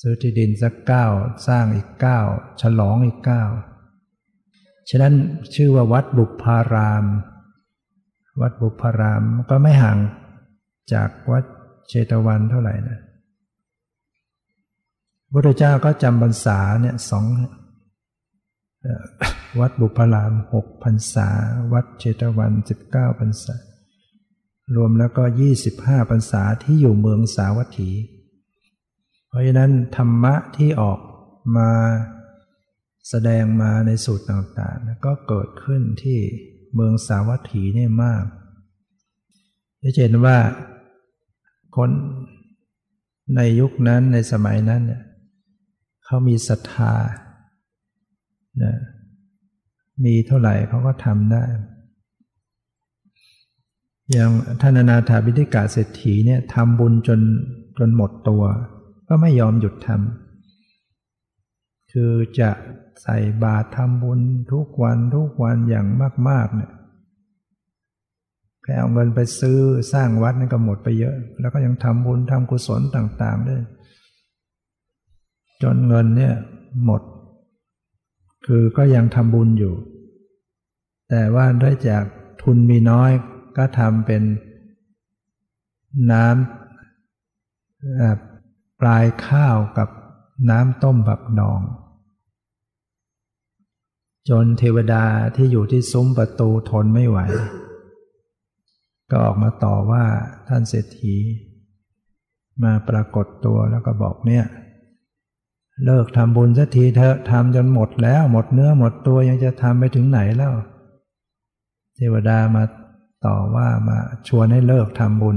[0.00, 1.06] ซื้อที่ดินสักเก้า
[1.48, 2.20] สร้างอีกเก้า
[2.60, 3.44] ฉลองอีกเก้า
[4.90, 5.14] ฉะนั้น
[5.54, 7.04] ชื่อว่าวัดบุพาราม
[8.40, 9.98] วัดบุพารามก็ไม่ห่าง
[10.92, 11.44] จากวัด
[11.88, 12.98] เชตวันเท่าไหร่นะ
[15.32, 17.24] พระเจ้าก็จำพรรษาเนี่ยสอง
[19.60, 21.28] วัดบุพารามหกพรรษา
[21.72, 23.56] วัดเชตวันสิบเก้าพรรษา
[24.76, 27.90] รวมแล้วก็ยี่สิบห้าพรรษาที่อยู่เมืองสาวัตถี
[29.28, 30.98] เพราะฉะนั้นธรรมะที่ออก
[31.56, 31.70] มา
[33.08, 36.20] แสดงมาในสูตรต่างๆ ก็เกิดขึ้นที่
[36.74, 38.24] เมืองสาวัตถีนี่มาก
[39.80, 40.38] จะเห็นว่า
[41.76, 41.90] คน
[43.36, 45.02] ในยุคนั้นในสมัยนั้นเนี่ย
[46.04, 46.94] เขามีศรัทธา
[48.62, 48.74] นะ
[50.04, 51.44] มีเท่าไหร่เขาก็ทำได้
[54.12, 54.30] อย่าง
[54.60, 57.20] ท่านนาถาบิธิกาเศรษฐีเนี่ยทำบุญจน
[57.78, 58.44] จนหมดตัว
[59.08, 62.50] ก็ไม่ยอมหยุดทำคือจะ
[63.02, 64.20] ใส่บาตรทำบุญ
[64.52, 65.86] ทุกวันทุกวันอย่าง
[66.28, 66.72] มาก ๆ เนี่ย
[68.62, 69.58] แค่เอาเงินไปซื้อ
[69.92, 73.62] สร้างวัดนี่นก็หมดไปเยอะ แล้วก็ยังทำบุญทำกุศลต่าง ๆ ด้วย
[75.62, 76.34] จนเงินเนี่ย
[76.84, 77.02] หมด
[78.46, 79.74] คือก็ยังทำบุญอยู่
[81.10, 82.04] แต่ว่าด้วยจาก
[82.42, 83.10] ทุนมีน้อย
[83.56, 84.22] ก็ทำเป็น
[86.12, 86.36] น้ำ
[88.80, 89.88] ปลายข้าวกับ
[90.50, 91.60] น้ำต้มแบบนอง
[94.28, 95.04] จนเทวดา
[95.36, 97.18] ที่อยู่ที่ซุ้มประตูทนไม่ไหว
[99.10, 100.04] ก็ออกมาต่อว่า
[100.48, 101.16] ท่านเศรษฐี
[102.62, 104.44] มาปรากฏตัวแล้วก็บอกเนี่ย
[105.84, 110.52] เลิกทำบุญสักทีเถอะทำจนหมดแล้วหมดเนื้อหมดตัวยังจะทำไปถึงไหนแล้ว
[111.96, 112.64] เทวดามา
[113.26, 115.36] ต่อว่ามาชวนให้เลิกทำบุญ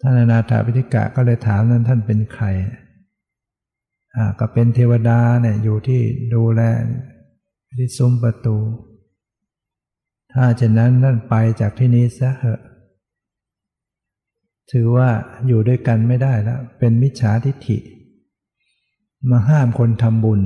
[0.00, 2.46] ท่านอนาถาพิธิกะก็เลยถามนั้นท่านเป็นใคร
[4.38, 6.02] ก็เป็นเทวดาเนี่ยอยู่ที่
[6.34, 6.62] ดูแล
[7.78, 8.56] ที่ซุ้มประตู
[10.32, 12.60] ถ้าเช่นนั้นนั่นไปจากที่นี้ซะเหอะ
[14.72, 15.08] ถือว่า
[15.46, 17.78] อยู่ด้วยกันไม่ได้แล้ว เป็นมิจฉาทิฏฐิ
[19.30, 20.40] มาห้ามคนทำบุญ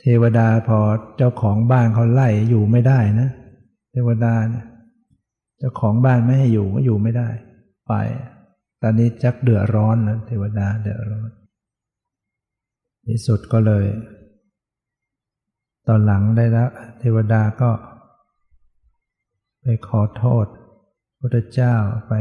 [0.00, 0.78] เทวดาพอ
[1.16, 3.28] เจ้าของบ้านเขาไล่อยู่ไม่ได้นะ
[3.90, 4.66] เทวดาเนี่ย
[5.58, 7.28] เจ้าของบ้านไม่ให้อยู่ก็อยู่ไม่ได้
[7.88, 7.92] ไป
[8.82, 11.30] ตอนนี้จักเดือดร้อนแล้วเทวดาเดือดร้อน
[13.06, 13.84] ที่สุดก็เลย
[15.86, 17.70] ตอนหลังได้แล้ว เทวดาก็
[19.62, 20.46] ไปขอโทษ
[21.18, 21.74] พระเจ้า
[22.08, 22.14] ไป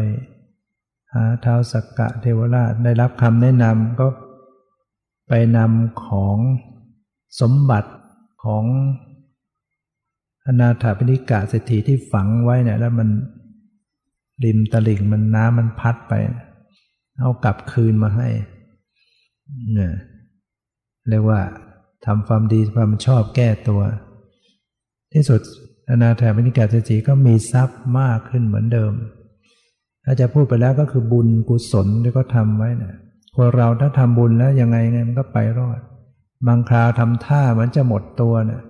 [1.14, 4.08] หาเท้าสักกะเทวราชได้รับคำแนะนำก็
[5.28, 6.38] ไปนำของ
[7.42, 7.92] สมบัติ
[8.44, 8.64] ของ
[10.46, 13.10] อนาถาปิณิกาเศรษฐีที่ฝังไว้เนี่ยแล้วมัน
[14.44, 16.14] ริมตลิ่งมันน้ำมันพัดไป
[17.20, 18.30] เอากลับคืนมาให้
[19.74, 19.94] เนี่ย
[21.10, 21.42] เรียกว่า
[22.06, 23.82] ทำความดีความชอบแก้ตัว
[25.14, 25.42] ที่สุด
[25.90, 28.94] อนาถาปิณิกาเศรษฐีก็มีทรัพย์มากขึ้นเหมือนเดิม
[30.04, 32.96] ถ้าจะพูดไปแล้วก็คือบุญกุศลที่ก็ทำไว้เนี่ย
[33.36, 35.80] คนเราถ้าทำบุญแล้วยังไงไงมันก็ไปรอด
[36.48, 38.62] บางคราวทำท่ามันจะหมดตัวเนี่ย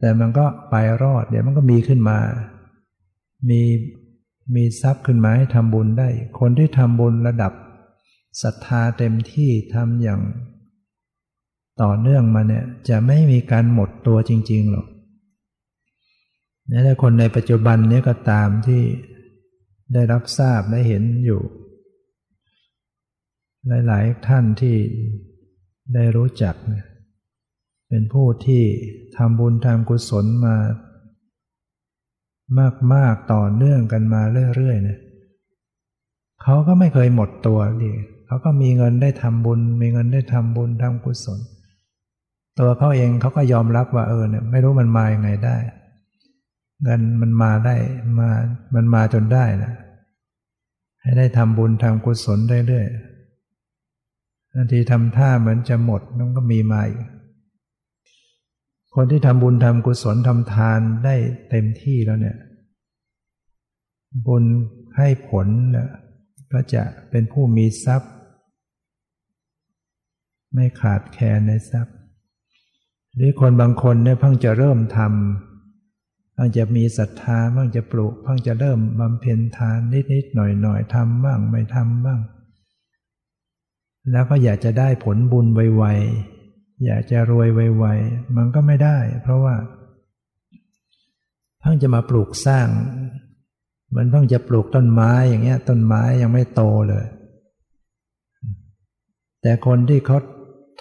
[0.00, 2.18] แต่มันก็ไปรอด เดี๋ยวมันก็มีขึ้นมา
[3.50, 3.60] มี
[4.54, 6.08] มีทรัพย์ขึ้นมาให้ทำบุญได้
[6.38, 7.52] คนที่ทำบุญระดับ
[8.42, 10.20] ศรัทธาเต็มที่ทำอย่าง
[11.82, 14.86] ต่อเนื่องมาเนี่ยจะไม่มีการหมดตัวจริง ๆ หรอก
[16.84, 18.82] แต่คนในปัจจุบันนี้ก็ตามที่
[19.94, 21.40] ได้รับทราบได้เห็นอยู่
[23.86, 24.76] หลาย ๆ ท่านที่
[25.94, 26.86] ได้รู้จักเนี่ย
[27.88, 28.62] เป็นผู้ที่
[29.16, 30.56] ทำบุญทำกุศลมา
[32.94, 34.22] มากๆต่อเนื่องกันมา
[34.56, 34.98] เรื่อยๆเนี่ย
[36.42, 37.90] เขาก็ไม่เคยหมดตัวดิ
[38.26, 41.40] เขาก็มีเงินได้ทำบุญ มีเงินได้ทำบุญทำกุศล
[42.58, 45.56] ตัวเขาเองเขาก็ยอมรับว่าเออเนี่ยไม่รู้มันมาอย่างไงได้
[46.82, 47.76] เงินมันมาได้
[48.18, 48.28] มา
[48.74, 49.72] มันมาจนได้นะ
[51.00, 52.86] ให้ได้ทำบุญทำกุศลได้เรื่อย
[54.54, 57.06] บางทีทำท่าเหมือนจะหมดมันก็มีมาอีก
[59.00, 61.14] คนที่ทำบุญทำกุศลทำทานได้
[61.50, 62.36] เต็มที่แล้วเนี่ย
[64.26, 64.44] บุญ
[64.96, 65.88] ให้ผลเนี่ย
[66.52, 68.12] ก็จะเป็นผู้มีทรัพย์
[70.54, 71.96] ไม่ขาดแคลนในทรัพย์
[73.14, 79.78] หรือคนบางคนเนี่ยเพิ่งจะเริ่มทำเพิ่งจะมีศรัทธาเพิ่งจะปลูกเพิ่งจะเริ่มบำเพ็ญทาน
[80.12, 82.20] นิดๆหน่อยๆทำบ้างไม่ทำบ้าง
[84.10, 86.37] แล้วก็อยากจะได้ผลบุญไวๆ
[86.84, 89.54] อยากจะรวยไวๆ มันก็ไม่ได้ เพราะว่า
[91.60, 92.68] เพิ่งจะมาปลูกสร้าง
[93.96, 97.04] มันเพิ่งจะปลูกต้นไม้อย่างเงี้ย ต้นไม้ยังไม่โตเลย
[99.42, 100.18] แต่คนที่เขา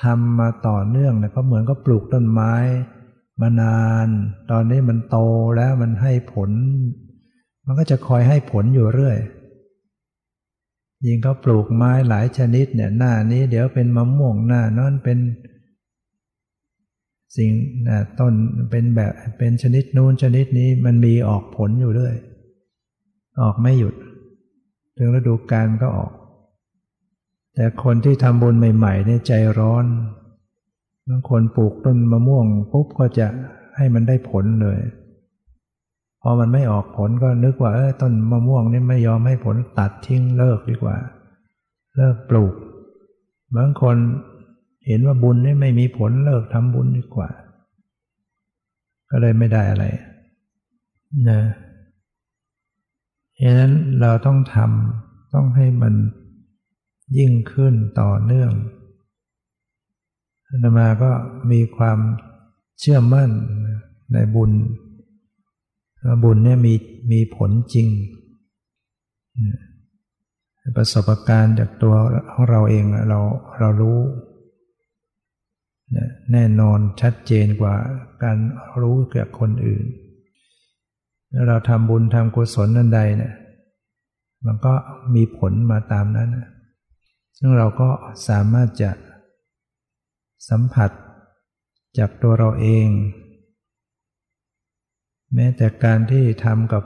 [0.03, 2.53] ทำมาต่อเนื่องเนี่ยเขาเหมือนก็ปลูกต้นไม้
[3.41, 4.07] มานาน
[4.51, 5.17] ตอนนี้มันโต
[5.57, 6.51] แล้วมันให้ผล
[7.65, 9.17] มันก็จะคอยให้ผลอยู่เรื่อย
[11.05, 15.17] ยิ่งเขาปลูกไม้หลายชนิดเนี่ยหน้านี้เดี๋ยวเป็นมะม่วงหน้านั้นเป็น
[17.37, 17.51] สิ่ง
[18.19, 18.33] ต้น
[18.71, 22.13] เป็นแบบเป็นชนิดนู้นชนิดนี้มันมีออกผลอยู่ด้วย
[23.41, 23.95] ออกไม่หยุด
[24.97, 26.11] ถึงฤดูกาลก็ออก
[27.55, 29.85] แต่คนที่ทำบุญใหม่ๆเนี่ยใจร้อน
[31.09, 33.27] บางคนปลูกต้นมะม่วงปุ๊บก็จะ
[33.75, 34.79] ให้มันได้ผลเลย
[36.21, 40.97] พอมันไม่ออกผลก็นึกว่าเออต้นมะม่วงนี่ไม่ยอมให้ผลตัดทิ้งเลิกดีกว่า
[41.95, 42.53] เลิกปลูก
[43.57, 43.97] บางคน
[44.87, 47.29] เห็นว่าบุญนี่ไม่มีผลเลิกทำบุญดีกว่า
[49.09, 49.85] ก็เลยไม่ได้อะไร
[51.29, 51.39] นะ
[53.41, 55.93] ดังนั้นเราต้องทำต้องให้มัน
[57.17, 58.51] ยิ่งขึ้นต่อเนื่อง
[60.47, 61.11] อาตมาก็
[61.51, 61.99] มีความ
[62.79, 63.29] เชื่อมั่น
[64.13, 64.51] ในบุญ
[66.05, 66.73] ว่าบุญเนี่ยมี
[67.11, 67.87] มีผลจริง
[70.77, 71.95] ประสบการณ์จากตัว
[72.31, 73.19] ของเราเองเรา
[73.59, 73.97] เรารู้
[76.31, 77.75] แน่นอนชัดเจนกว่า
[78.23, 78.37] การ
[78.81, 79.85] รู้เกี่ยวกับคนอื่น
[81.31, 83.33] แล้วเราทำบุญทำกุศลนั่นใดเนี่ย
[84.45, 84.73] มันก็
[85.15, 86.29] มีผลมาตามนั้น
[87.37, 87.89] ซึ่งเราก็
[88.27, 88.91] สามารถจะ
[90.49, 90.91] สัมผัส
[91.97, 92.87] จากตัวเราเอง
[95.33, 96.83] แม้แต่การที่ทำกับ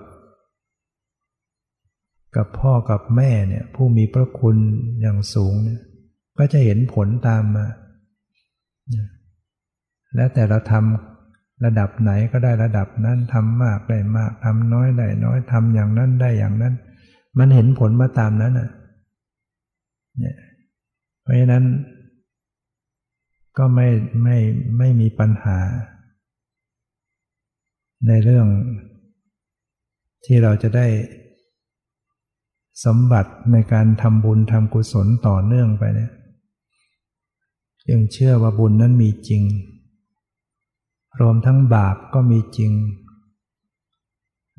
[2.36, 4.58] กับพ่อกับแม่เนี่ยผู้มีพระคุณ
[5.02, 5.82] อย่างสูงเนี่ย
[6.38, 7.66] ก็จะเห็นผลตามมา
[10.16, 16.74] แล้วแต่เราทำระดับไหนก็ได้ระดับนั้นทำมากได้มากทำน้อยได้น้อยทำอย่างนั้นได้อย่างนั้น
[17.38, 18.70] มันเห็นผลมาตามนั้นอะ
[20.20, 20.36] เนี่ย
[21.22, 21.66] เพราะฉะนั้น
[23.58, 23.88] ก็ไม่
[24.24, 24.38] ไม่
[24.78, 25.60] ไม่มีปัญหา
[28.08, 28.48] ในเรื่อง
[30.26, 30.88] ที่เราจะได้
[32.86, 36.12] สมบัติในการทำบุญทำกุศลต่อเนื่องไปเนี่ย
[37.90, 39.44] ยังเชื่อว่าบุญนั้นมีจริง
[41.22, 42.72] รวมทั้งบาปก็มีจริง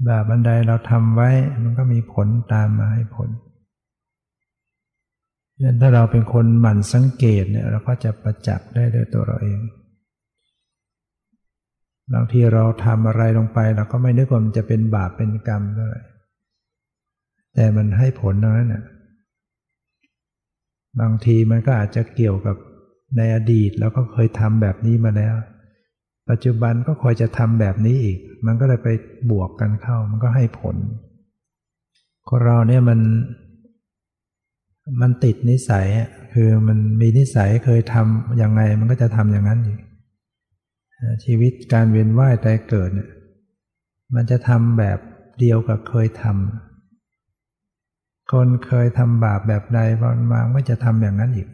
[0.08, 1.30] บาปบันไดเราทำไว้
[1.62, 3.28] มันก็มีผลตามมาให้ผล
[5.62, 9.60] ยันถ้าเราเป็นคนหมั่นสังเกตเนี่ยเราก็จะประจักษ์ได้ด้วยตัวเราเอง
[12.12, 16.00] บางทีเราทำอะไรลงไปเราก็ไม่นึกว่ามันจะเป็นบาปเป็นกรรมเท่าไหร่
[17.54, 18.82] แต่มันให้ผลนั้นน่ะ
[21.00, 22.56] บางทีมันก็อาจจะเกี่ยวกับ
[23.16, 25.34] ในอดีตเราก็เคยทำแบบนี้มาแล้ว
[26.30, 28.88] ปัจจุบันก็คอยจะทำแบบนี้อีก มันก็เลยไป
[29.30, 30.76] บวกกันเข้า มันก็ให้ผล
[32.28, 33.00] คนเราเนี่ยมัน
[35.00, 35.86] มันติดนิสัย
[36.34, 39.80] คือมันมีนิสัยเคยทำยังไง มันก็จะทำอย่างนั้นอีก
[41.24, 43.10] ชีวิตการเวียนว่ายตายเกิดเนี่ย
[44.14, 44.98] มันจะทำแบบ
[45.40, 51.48] เดียวกับเคยทำคนเคยทำบาปแบบใดวันมาก็จะทำอย่างนั้นอีก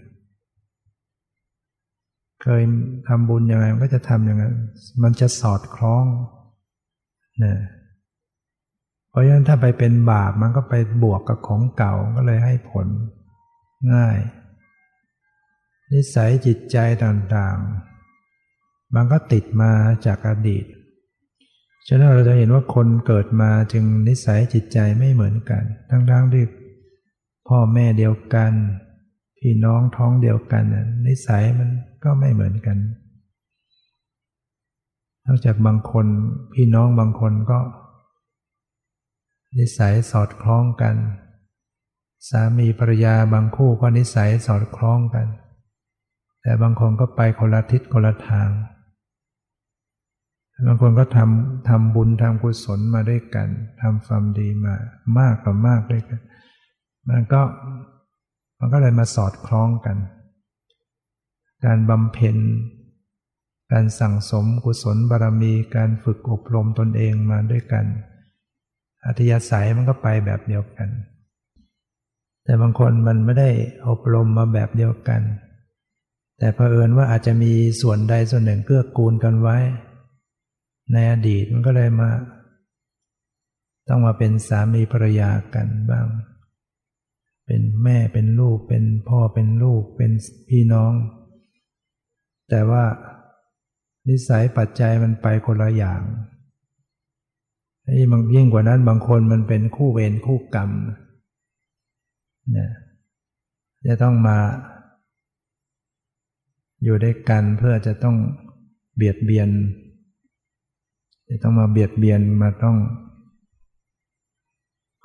[2.42, 2.62] เคย
[3.08, 4.54] ทำบุญยังไงมันก็จะทำอย่างนั้น
[5.02, 6.04] มันจะสอดคล้อง
[7.40, 7.58] เนี่ย
[9.10, 12.86] เพราะฉะนั้นถ้าไปเป็นบาปมันก็ไปบวกกับของเก่าก็เลยให้ผล
[13.92, 14.18] ง่าย
[15.92, 19.72] นิสัยจิตใจต่างๆ มันก็ติดมา
[20.06, 20.64] จากอดีต
[21.88, 26.44] ฉะนั้นเราจะเห็นว่าคนเกิดมาจึงนิสัยจิตใจไม่เหมือนกัน ทั้งๆที่
[27.48, 28.52] พ่อแม่เดียวกัน
[29.38, 30.64] พี่น้องท้องเดียวกัน
[31.06, 31.70] นิสัยมัน
[32.04, 32.78] ก็ไม่เหมือนกัน
[35.26, 36.06] นอกจากบางคน
[36.52, 37.58] พี่น้องบางคนก็
[39.58, 40.94] นิสัยสอดคล้องกัน
[42.28, 45.26] สามีภรรยาบางคู่ก็นิสัยสอดคล้องกัน
[46.42, 48.48] แต่บางคนก็ไปคนละทิศคนละทาง
[50.66, 53.48] บางคนก็ทำทำบุญทำกุศลมาด้วยกัน
[53.80, 54.74] ทำความดีมา
[55.18, 56.20] มากกว่ามากด้วยกัน
[57.08, 57.42] มันก็
[58.58, 59.96] มันก็เลยมาสอดคล้องกัน
[61.64, 62.36] การบำเพ็ญ
[63.72, 67.86] การสั่งสมกุศลบารมี การฝึกอบรมตนเองมาด้วยกัน
[69.06, 70.88] อัธยาศัยมันก็ไปแบบเดียวกัน
[72.44, 73.50] แต่บางคนมันไม่ได้
[73.88, 75.22] อบรมมาแบบเดียวกัน
[76.38, 79.56] แต่เผอิญว่าอาจจะมีส่วนใดส่วนหนึ่งเกื้อกูลกันไว้
[80.92, 82.10] ในอดีตมันก็เลยมา
[83.88, 86.06] ต้องมาเป็นสามีภรรยากันบ้าง
[87.46, 90.12] เป็นแม่เป็นลูก เป็นพ่อเป็นลูก เป็น
[90.48, 90.92] พี่น้อง
[92.50, 92.84] แต่ว่า
[94.08, 96.02] นิสัยปัจจัยมันไปคนละอย่าง
[98.34, 100.70] ยิ่งกว่านั้นบางคนมันเป็นคู่เวรคู่กรรม
[102.56, 102.66] นี่
[103.86, 104.38] จะต้องมา
[106.84, 108.16] อยู่ด้วยกันเพื่อจะต้อง
[108.96, 109.48] เบียดเบียน
[111.30, 112.76] จะต้องมาเบียดเบียนมาต้อง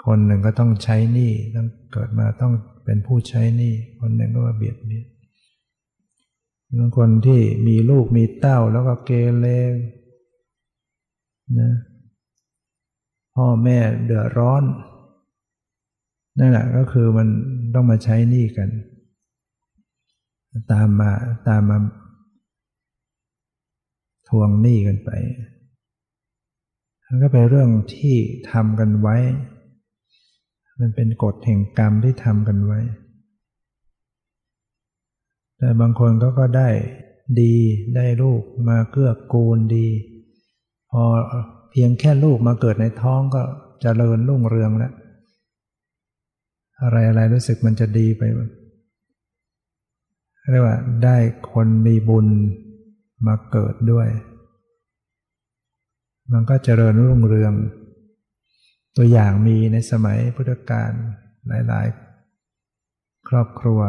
[0.06, 2.54] คนหนึ่งก็ต้องใช้หนี้ต้องเกิดมาต้อง
[2.86, 5.06] เป็นผู้ใช้หนี้คนหนึ่งก็มาเบียดเบียน
[6.78, 9.48] บางคนที่มีลูกมีเต้าแล้วก็เกเร
[11.60, 11.72] นะ
[13.36, 14.64] พ่อแม่เดือดร้อน
[16.40, 17.28] นั่นแหละก็คือมัน
[17.74, 18.70] ต้องมาใช้หนี้กัน
[20.72, 21.12] ตามมา
[21.48, 21.78] ตามมา
[24.28, 25.12] ทวงหนี้กันไป
[27.06, 28.16] มันก็เป็นเรื่องที่
[28.52, 29.18] ทำกันไว้
[30.80, 32.80] มันเป็นกฎแห่งกรรมที่ทำกันไว้
[35.64, 36.70] แต่บางคนก็ก็ได้
[37.42, 37.54] ดี
[37.96, 39.88] ได้ลูกมาเกื้อกูลดี
[40.92, 41.04] พอ
[41.72, 43.48] เพียงแค่ลูกมาเกิดในท้องก็จ
[43.82, 44.94] เจริญรุ่งเรืองแล้ว
[46.82, 48.22] อะไรอะไรรู้สึกมันจะดีไป
[50.52, 51.18] เรียกว่าได้
[51.52, 52.28] คนมีบุญ
[53.28, 54.08] มาเกิดด้วย
[56.32, 57.54] มันก็เจริญรุ่งเรือง
[58.98, 60.92] ตัวอย่างมีในสมัยพุทธกาล
[61.48, 61.88] หลาย
[62.58, 63.82] ๆ ครอบครัว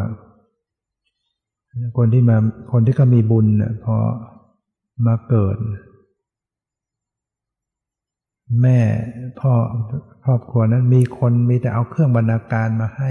[1.96, 2.36] คนที่มา
[2.72, 3.96] คนที่ก็มีบุญเนี่ยพอ
[5.06, 5.56] มาเกิด
[8.62, 8.78] แม่
[9.40, 9.52] พ่อ
[10.24, 13.10] ครอบครัวนั้นมีคนมีแต่เอาเครื่องบรรณาการมาให้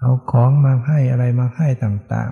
[0.00, 2.30] เอาของมาให้อะไรมาให้ต่าง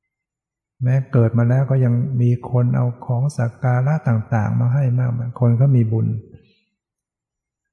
[0.00, 6.06] ๆ แม้เกิดมาแล้วก็ยังมีคนเอาของสักการะต่างๆ มาให้มากมันคนก็มีบุญ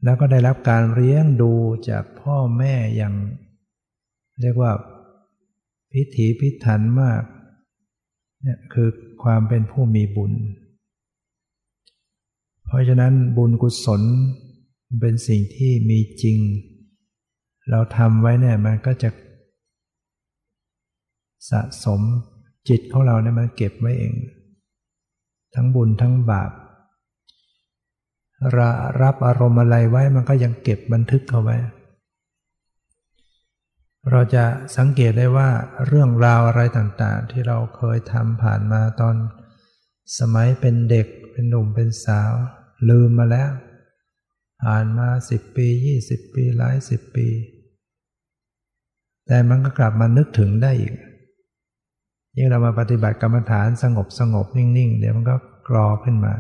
[0.04, 1.54] แล้วก็ได้รับการเลี้ยงดู
[1.90, 3.14] จากพ่อแม่อย่าง
[4.42, 4.72] เรียกว่า
[5.96, 7.24] พิถีพิถันมาก
[8.44, 8.90] เนี่ยคือ
[9.24, 10.34] ความเป็นผู้มีบุญ
[12.66, 14.02] เพราะฉะนั้นบุญกุศล
[15.02, 16.38] เป็นสิ่งที่มีจริง
[17.70, 19.10] เราทำไว้เนี่ยมันก็จะ
[21.50, 22.02] สะสม
[22.70, 24.14] จิตของเราเนี่ยมันเก็บไว้เอง
[25.56, 26.52] ทั้งบุญทั้งบาป
[29.02, 31.56] รับอารมณ์อะไรไว้มันก็ยังเก็บบันทึกเอาไว้
[34.12, 34.46] เราจะ
[34.78, 35.50] สังเกตได้ว่า
[35.88, 39.16] เรื่องราวอะไรต่างๆ ที่เราเคยทำผ่านมาตอน
[40.20, 42.34] สมัยเป็นเด็กเป็นหนุ่มเป็นสาว
[42.90, 43.52] ลืมมาแล้ว
[44.64, 47.28] ผ่านมาสิบปียี่สิบปีหลายสิบปี
[49.28, 50.94] แต่มันก็กลับมานึกถึงได้อีก
[52.38, 55.36] ยิ่งเรามาปฏิบัติกรรมฐานสงบสงบนิ่งๆ เดี๋ยวมันก็
[55.68, 56.34] กรอขึ้นมา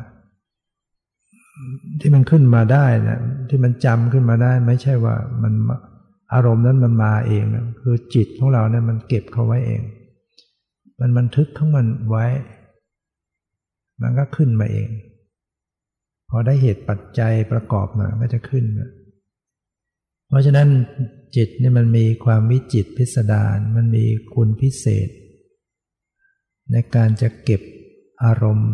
[2.00, 5.54] ที่มันขึ้นมาได้นะที่มันจำขึ้นมาได้ ไม่ใช่ว่ามัน
[6.36, 9.82] อารมณ์นั้นมันมาเองนะคือจิตของเราเนี่ยมันเก็บเขาไว้เอง
[11.00, 12.26] มันบันทึกของมันไว้
[14.02, 14.90] มันก็ขึ้นมาเอง
[16.30, 18.88] พอได้เหตุปัจจัยประกอบมาก็จะขึ้นมา
[20.28, 20.68] เพราะฉะนั้น
[21.36, 25.10] จิตนี่มันมีความวิจิตพิสดารมันมีคุณพิเศษ
[26.72, 27.62] ในการจะเก็บ
[28.24, 28.72] อารมณ์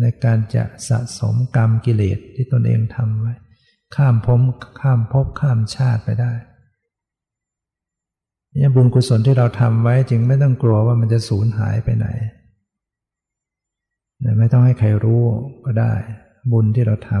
[0.00, 3.34] ในการจะสะสมกรรมกิเลสที่ตนเองทำไว้
[3.96, 4.42] ข้ามพม
[4.80, 6.32] ข้ามภพข้ามชาติไปได้
[8.54, 12.06] เนี่ยบุญกุศลที่เราทำไว้จึงไม่ต้องกลัวว่ามันจะสูญหายไปไหน
[14.38, 15.22] ไม่ต้องให้ใครรู้
[15.64, 15.92] ก็ได้
[16.52, 17.12] บุญที่เราท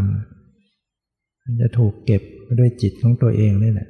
[0.66, 2.22] ำมันจะถูกเก็บ
[2.58, 3.88] ด้วยจิตของตัวเองนี่แหละ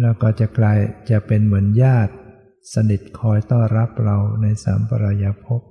[0.00, 0.78] แล้วก็จะกลาย
[1.10, 2.14] จะเป็นเหมือนญาติ
[2.74, 5.62] สนิทคอยต้อนรับเราในสามปรายภพ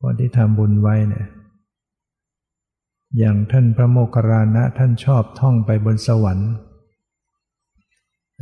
[0.00, 1.26] คนที่ทำบุญไว้เนี่ย
[3.18, 6.52] อย่างท่านพระโมคคัลลานะท่านชอบท่องไปบนสวรรค์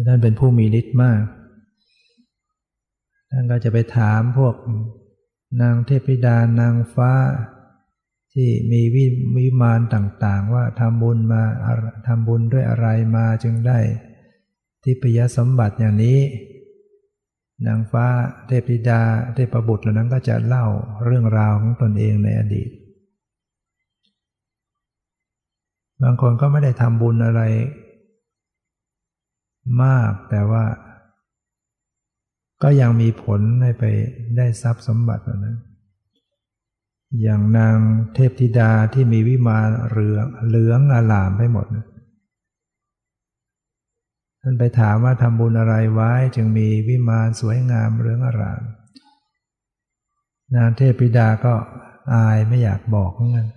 [0.08, 1.22] ท่านเป็นผู้มีฤทธิ์มาก
[3.30, 4.54] ท่านก็จะไปถามพวก
[5.62, 7.12] นางเทพิดานางฟ้า
[8.34, 9.04] ที่มีวิ
[9.36, 11.42] วิมานต่างๆ ว่าทำบุญมา
[12.06, 12.86] ทำบุญด้วยอะไร
[13.16, 13.78] มาจึงได้
[14.84, 16.18] ทิพยสมบัติอย่างนี้
[17.66, 18.06] นางฟ้า
[18.46, 19.00] เทพิดา
[19.34, 20.66] เทพบุตรเหล่านั้นก็จะเล่า
[21.04, 22.68] เรื่องราวของตนเองในอดีต
[26.02, 27.42] บางคนก็ไม่ได้ทำบุญอะไร
[29.82, 30.64] มากแต่ว่า
[32.62, 33.84] ก็ยังมีผลให้ไป
[34.36, 35.58] ได้ทรัพย์สมบัตินั้น
[37.22, 37.76] อย่างนาง
[38.14, 41.66] เทพธิดาที่มีวิมานเหลืองเหลืองอลามไปหมด
[44.40, 48.62] ท่านไปถามว่าทำบุญอะไรไว้จึงมีวิมานสวยงามเหลืองอลาม
[50.56, 51.54] นางเทพธิดาก็
[52.14, 53.48] อายไม่อยากบอกเหมือนกัน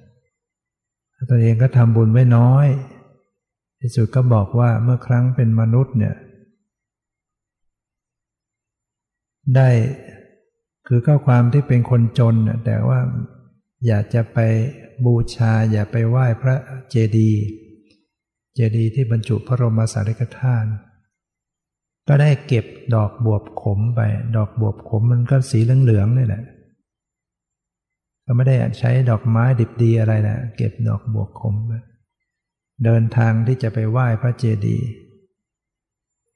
[1.32, 2.68] ตัวเองก็ทำบุญไว้น้อย
[3.88, 6.16] ที่สุดก็บอกว่าเมื่อครั้งเป็นมนุษย์เนี่ย
[9.56, 9.70] ได้
[10.88, 12.36] คือข้อความที่เป็นคนจน
[12.66, 13.00] แต่ว่า
[13.88, 14.40] อยากจะไป
[15.06, 16.56] บูชา อย่าไปไหว้พระ
[16.90, 17.44] เจดีย์
[18.56, 20.70] เจดีย์ที่บรรจุพระบรมสารีริกธาตุ
[22.08, 22.66] ก็ได้เก็บ
[22.96, 24.02] ดอกบวบขมไป
[24.36, 26.44] ดอกบวบขมมันก็สีเหลืองๆนี่แหละ
[28.26, 31.74] ก็ไม่ได้ใช้ดอกไม้ดิบดีอะไรนะเก็บดอกบวบขมไป
[32.84, 34.88] เดินทางที่จะไปไหว้พระเจดีย์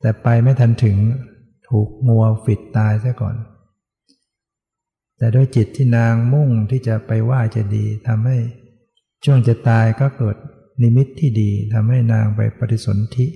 [0.01, 0.97] แต่ไปไม่ทันถึง
[1.69, 3.35] ถูกงัวฝิดตายซะก่อน
[5.17, 8.37] แต่ด้วยจิตที่นางมุ่งที่จะไปไหว้เจดีย์ทำให้
[9.25, 10.37] ช่วงจะตายก็เกิด
[10.81, 13.27] นิมิตที่ดีทำให้นางไปปฏิสนธิ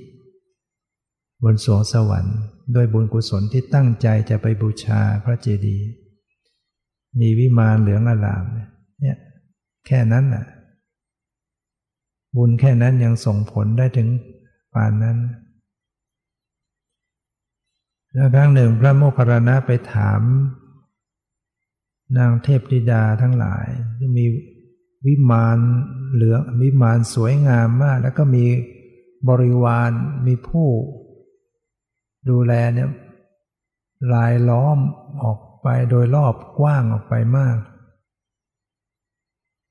[1.44, 2.38] บนสวงสวรรค์
[2.76, 5.88] ด้วยบุญกุศลที่ตั้งใจจะไปบูชาพระเจดีย์
[7.20, 8.44] มีวิมานเหลืองอลาม
[9.02, 9.18] เนี่ย
[9.86, 10.46] แค่นั้นน่ะ
[12.36, 14.08] บุญแค่นั้นยังส่งผลได้ถึง
[14.74, 15.18] ปานนั้น
[18.14, 20.22] แล้วครั้งหนึ่งพระโมคคัลลานะไปถาม
[22.18, 23.68] นางเทพธิดาทั้งหลาย
[24.18, 24.26] มี
[25.06, 25.60] วิมาน
[26.14, 28.46] เหลืองวิมานสวยงามมาก แล้วก็มี
[29.30, 29.92] บริวาร
[30.26, 30.70] มีผู้
[32.30, 32.90] ดูแลเนี่ย
[34.14, 34.78] ลายล้อม
[35.24, 37.58] ออกไปโดยรอบกว้างออกไปมาก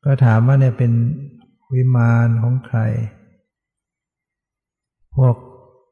[0.05, 0.93] ก็ถามว่าเนี่ยเป็น
[1.73, 2.79] วิมานของใคร
[5.17, 5.37] พวก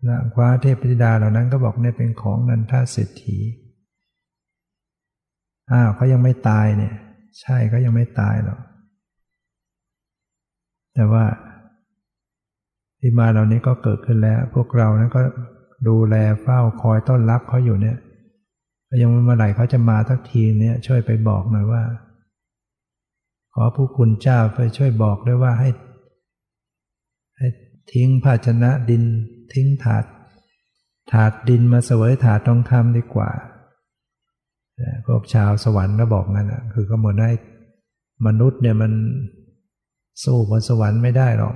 [0.08, 3.38] นะคว้าเทพธิดาเหล่านั้นก็บอกเนี่ยเป็นของนันทเศรษฐี
[5.70, 6.94] อ้าวเขายังไม่ตายเนี่ย
[7.40, 8.60] ใช่เขายังไม่ตายหรอก
[10.94, 11.24] แต่ว่า
[12.98, 15.20] ที่มาเหล่านี้ก็เกิดขึ้นแล้ว พวกเรานั้นก็
[15.88, 17.96] ดูแลเฝ้าคอยต้อนรับเขาอยู่เนี่ย
[19.00, 21.82] ยังเมื่อไหร่เขาจะมาทักทีเนี่ยช่วยไปบอกหน่อยว่า
[23.54, 25.68] ขอผู้คุณเจ้าไปช่วยบอกด้วยว่าให้
[27.36, 27.46] ให้
[27.92, 29.02] ทิ้งภาชนะดิน
[29.52, 30.04] ทิ้งถาด
[31.12, 33.30] ถาดดินมาเสวยถาดทองคำดีกว่า
[35.06, 37.32] พวกชาวสวรรค์ก็บอกงั้นอะคือก็เหมือนให้
[38.26, 38.92] มนุษย์เนี่ยมัน
[40.24, 41.54] สู้บนสวรรค์ไม่ได้หรอก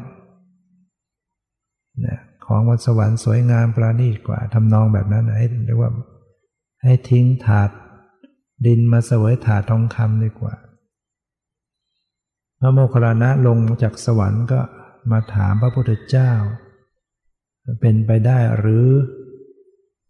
[2.06, 5.90] นะของบนสวรรค์สวยงามประณีตกว่าทำนองแบบนั้นให้เรียกว่า
[6.82, 7.70] ให้ทิ้งถาด
[8.66, 10.54] ดินมาเสวยถาดทองคำดีกว่า
[12.66, 14.60] ระโมคคัลลานะลงจากสวรรค์ก็
[15.10, 16.32] มาถามพระพุทธเจ้า
[17.80, 18.86] เป็นไปได้หรือ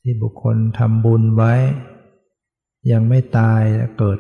[0.03, 1.55] ที่บุคคลทำบุญไว้
[2.93, 3.63] ยังไม่ตาย
[3.99, 4.19] เกิด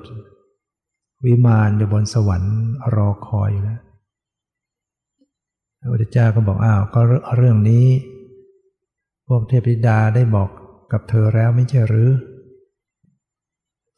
[1.26, 2.57] วิมานอยู่บนสวรรค์
[2.95, 3.80] รอคอยอยู่แล้ว
[5.80, 7.01] พระพุทธเจ้าก็บอกอ้าวก็
[7.37, 7.87] เรื่องนี้
[9.28, 10.49] พวกเทพธิดาได้บอก
[10.93, 12.11] กับเธอแล้วไม่ใช่หรือ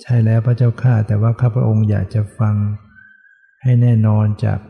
[0.03, 2.55] ใช่แล้วพระเจ้าข้าแต่ว่าข้าพระองค์อยากจะฟัง
[3.63, 4.61] ให้แน่นอนจาก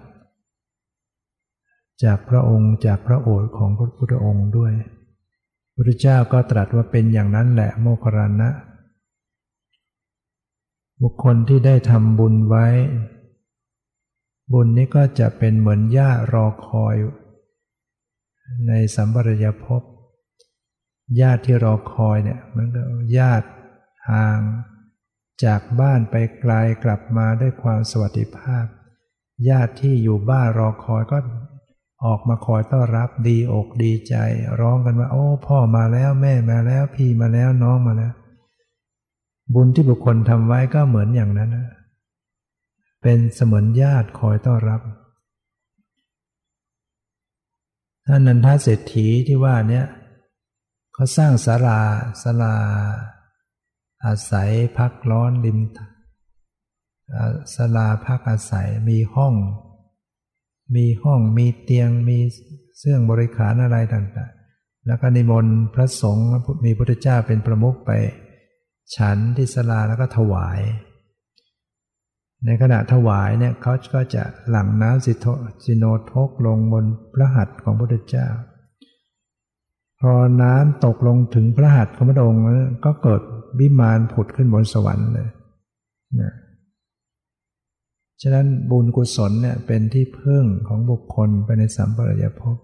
[2.05, 8.49] จากพระองค์จากพระโอษฐ์ของพระพุทธองค์ด้วยพระพุทธเจ้าก็ตรัสว่าเป็นอย่างนั้นแหละโมคคารณะ
[11.03, 12.67] บุคคลที่ได้ทำบุญไว้
[14.53, 16.95] บุญนี้ก็จะเป็นเหมือนญาติรอคอย
[18.69, 19.83] ในสัมปรายภพ
[21.21, 22.83] ญาติที่รอคอยเนี่ยมันก็
[23.19, 23.49] ญาติ
[24.11, 24.41] ห่าง
[25.45, 26.53] จากบ้านไปไกล
[26.85, 28.67] กลับมาด้วยความสวัสดิภาพ
[29.49, 31.19] ญาติที่อยู่บ้านรอคอยก็
[32.05, 34.15] ออกมาคอยต้อนรับดีอกดีใจ
[34.61, 38.13] ร้องกันว่า โอ้พ่อมาแล้วแม่มาแล้ว พี่มาแล้วน้องมาแล้ว
[39.55, 41.69] บุญที่บุคคลทำไว้ก็เหมือนอย่างนั้นนะ
[43.03, 44.81] เป็นเสมือนญาติคอยต้อนรับ
[48.07, 49.87] ท่านนันทเศรษฐีที่ว่าเนี่ย
[50.95, 51.81] เขาสร้างศาลา
[52.23, 52.55] ศาลา
[54.05, 55.59] อาศัยพักร้อนริม
[57.55, 59.35] ศาลาพักอาศัยมีห้อง
[60.77, 62.19] มีห้องมีเตียงมี
[62.79, 66.29] เสื่องบริขารอะไรต่างๆ แล้วก็นิมนต์พระสงฆ์
[66.65, 67.91] มีพระเจ้าเป็นประมุขไป
[68.97, 70.61] ฉันที่ศาลาแล้วก็ถวาย
[72.45, 75.07] ในขณะถวายเนี่ยเขาก็จะหลั่งน้ำ
[75.65, 78.29] สิโนทกลงบนพระหัตถ์ของพระพุทธเจ้า
[80.01, 82.43] พอน้ำตกลงถึงพระหัตถ์ของพระองค์
[82.85, 83.23] ก็เกิด
[83.61, 85.29] วิมานผุดขึ้นบนสวรรค์เลย
[86.21, 86.33] นะ
[88.23, 92.57] ฉะนั้นบุญกุศลเนี่ยเป็นที่พึ่งของบุคคลไปในสัมปรายภพ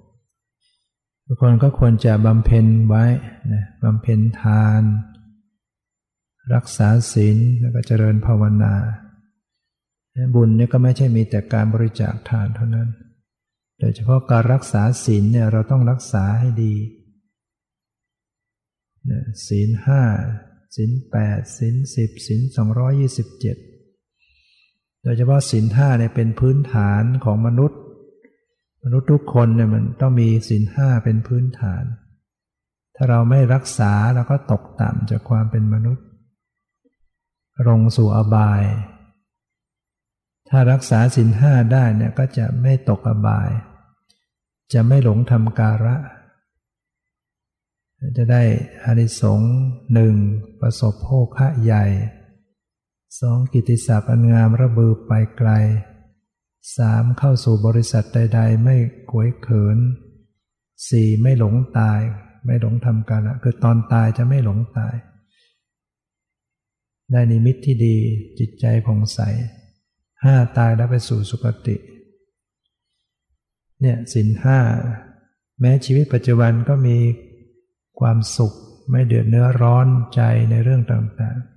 [1.27, 3.05] บุคคลก็ควรจะบำเพ็ญไว้
[3.53, 4.83] นะบำเพ็ญทาน
[6.55, 8.75] รักษาศีลแล้วก็เจริญภาวนา
[10.35, 12.89] บุญเนี่ยก็ไม่ใช่มีแต่การบริจาคทานเท่านั้น
[13.79, 16.75] โดยเฉพาะการรักษาศีลเนี่ยเราต้องรักษาให้ดี
[19.47, 20.03] ศีลห้า
[20.77, 23.57] ศีลแปดศีลสิบศีลสองร้อยยี่สิบเจ็ด
[25.05, 27.81] โดยเฉพาะศีลห้าเนี่ยเป็นพื้นฐานของมนุษย์
[28.85, 31.85] มนุษย์ทุกคนเนี่ยมันต้องมีศีลห้าเป็นพื้นฐาน
[32.97, 36.07] ถ้าเราไม่รักษาเราก็ตกต่ำจากความเป็นมนุษย์
[37.69, 38.63] ลงสู่อบาย
[40.49, 43.51] ถ้ารักษาศีลห้าได้เนี่ยก็จะไม่ตกอบาย
[44.73, 45.97] จะไม่หลงทำการะ
[48.17, 48.43] จะได้
[48.85, 49.55] อานิสงส์
[49.95, 50.15] หนึ่ง
[50.61, 51.85] ประสบโภคะใหญ่
[53.21, 55.51] สองกิติศัพท์อันงามระบือไปไกล
[56.77, 58.77] สามเข้าสู่บริษัทใด ๆ ไม่
[59.11, 59.79] กวยเขิน
[60.89, 62.01] สี่ไม่หลงตาย
[62.47, 64.95] ไม่หลงทำกันละคือตอนตายจะไม่หลงตาย
[67.13, 67.97] ได้นิมิตที่ดี
[68.39, 69.19] จิตใจผ่องใส
[70.25, 71.77] ห้าตายแล้วไปสู่สุคติ
[73.81, 74.59] เนี่ยสินห้า
[75.61, 76.99] แม้ชีวิตปัจจุบันก็มี
[78.01, 78.53] ความสุข
[78.91, 81.54] ไม่เดือดเนื้อร้อนใจในเรื่องต่างๆ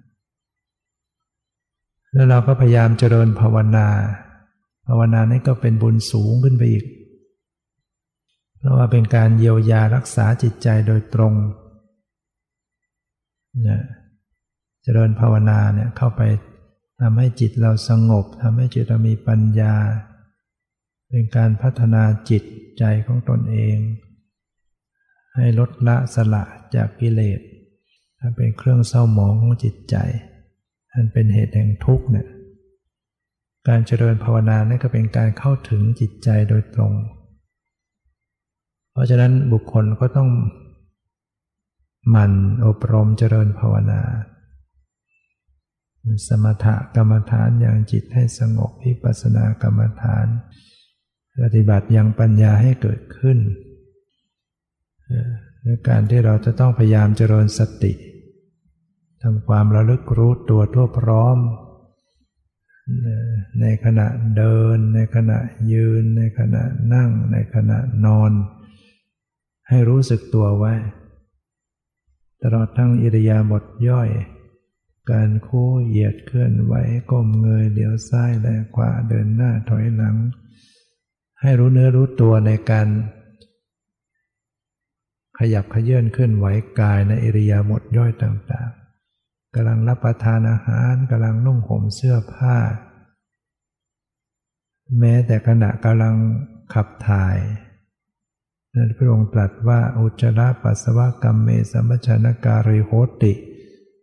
[2.14, 3.88] แล้วเราก็พยายามเจริญภาวนา
[4.88, 6.86] ภาวนานี้ก็เป็นบุญสูงขึ้นไปอีก
[8.60, 11.34] เพราะว่าเป็นการเยียวยารักษาจิตใจโดยตรง
[13.64, 13.82] เนี่ย
[14.84, 16.22] เจริญภาวนาเนี่ยเข้าไป
[17.02, 19.76] ทำให้จิตเราสงบทำให้จิตเรามีปัญญา
[21.10, 22.44] เป็นการพัฒนาจิต
[22.78, 23.78] ใจของตนเอง
[25.36, 26.44] ให้ลดละสละ
[26.76, 27.40] จากกิเลส
[28.36, 29.96] เป็นเครื่องเศร้าหมองของจิตใจ
[30.98, 32.28] อันเป็นเหตุแห่งทุกข์เนี่ย
[33.68, 36.94] การเจริญภาวนานี่ก็เป็นการเข้าถึงจิตใจโดยตรง
[38.92, 40.30] เพราะฉะนั้นบุคคลก็ต้อง
[42.10, 42.34] หมั่น
[42.66, 44.02] อบรมเจริญภาวนา
[46.28, 50.28] สมถกรรมฐานอย่างจิตให้สงบพิปัสสนากรรมฐาน
[51.42, 53.38] ปฏิบัติอยังปัญญาให้เกิดขึ้น
[55.64, 57.92] ในการที่เราจะต้องพยายามเจริญสติ
[59.30, 61.38] ทำความระลึกรู้ตัวทั่วพร้อม
[63.62, 64.08] ในขณะ
[64.38, 65.40] เดิน ในขณะ
[65.72, 66.64] ยืน ในขณะ
[66.94, 68.32] นั่ง ในขณะนอน
[69.70, 70.74] ให้รู้สึกตัวไว้
[72.42, 74.10] ตลอดทั้งอิริยาบถย่อย
[75.12, 76.74] การโคู่เหยียดเคลื่อนไหว
[77.12, 80.16] ก้มเงยเลี้ยวซ้ายและขวาเดินหน้าถอยหลัง
[81.42, 82.88] ให้รู้เนื้อรู้ตัวในการ
[85.38, 86.46] ขยับขยื่นเคลื่อนไหว
[86.80, 88.87] กายในอิริยาบถย่อยต่างๆ
[89.58, 92.58] กำลังรับประทานอาหารกำลังนุ่งห่มเสื้อผ้า
[95.00, 96.16] แม้แต่ขณะกำลัง
[96.74, 97.38] ขับถ่าย
[98.76, 102.92] นั้นพระองค์ตรัสว่าอุจจาระปัสสาวะกรรมเมสัมชนการิโห
[103.24, 103.34] ติ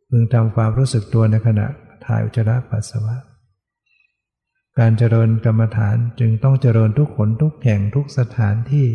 [0.09, 1.67] พึงทำความรู้สึกตัวในขณะ
[2.07, 3.17] ถ่ายอุจจาระปัสสาวะ
[4.79, 8.89] การเจริญกรรมฐานจึงต้องเจริญทุกขนทุกแห่งทุกสถานที่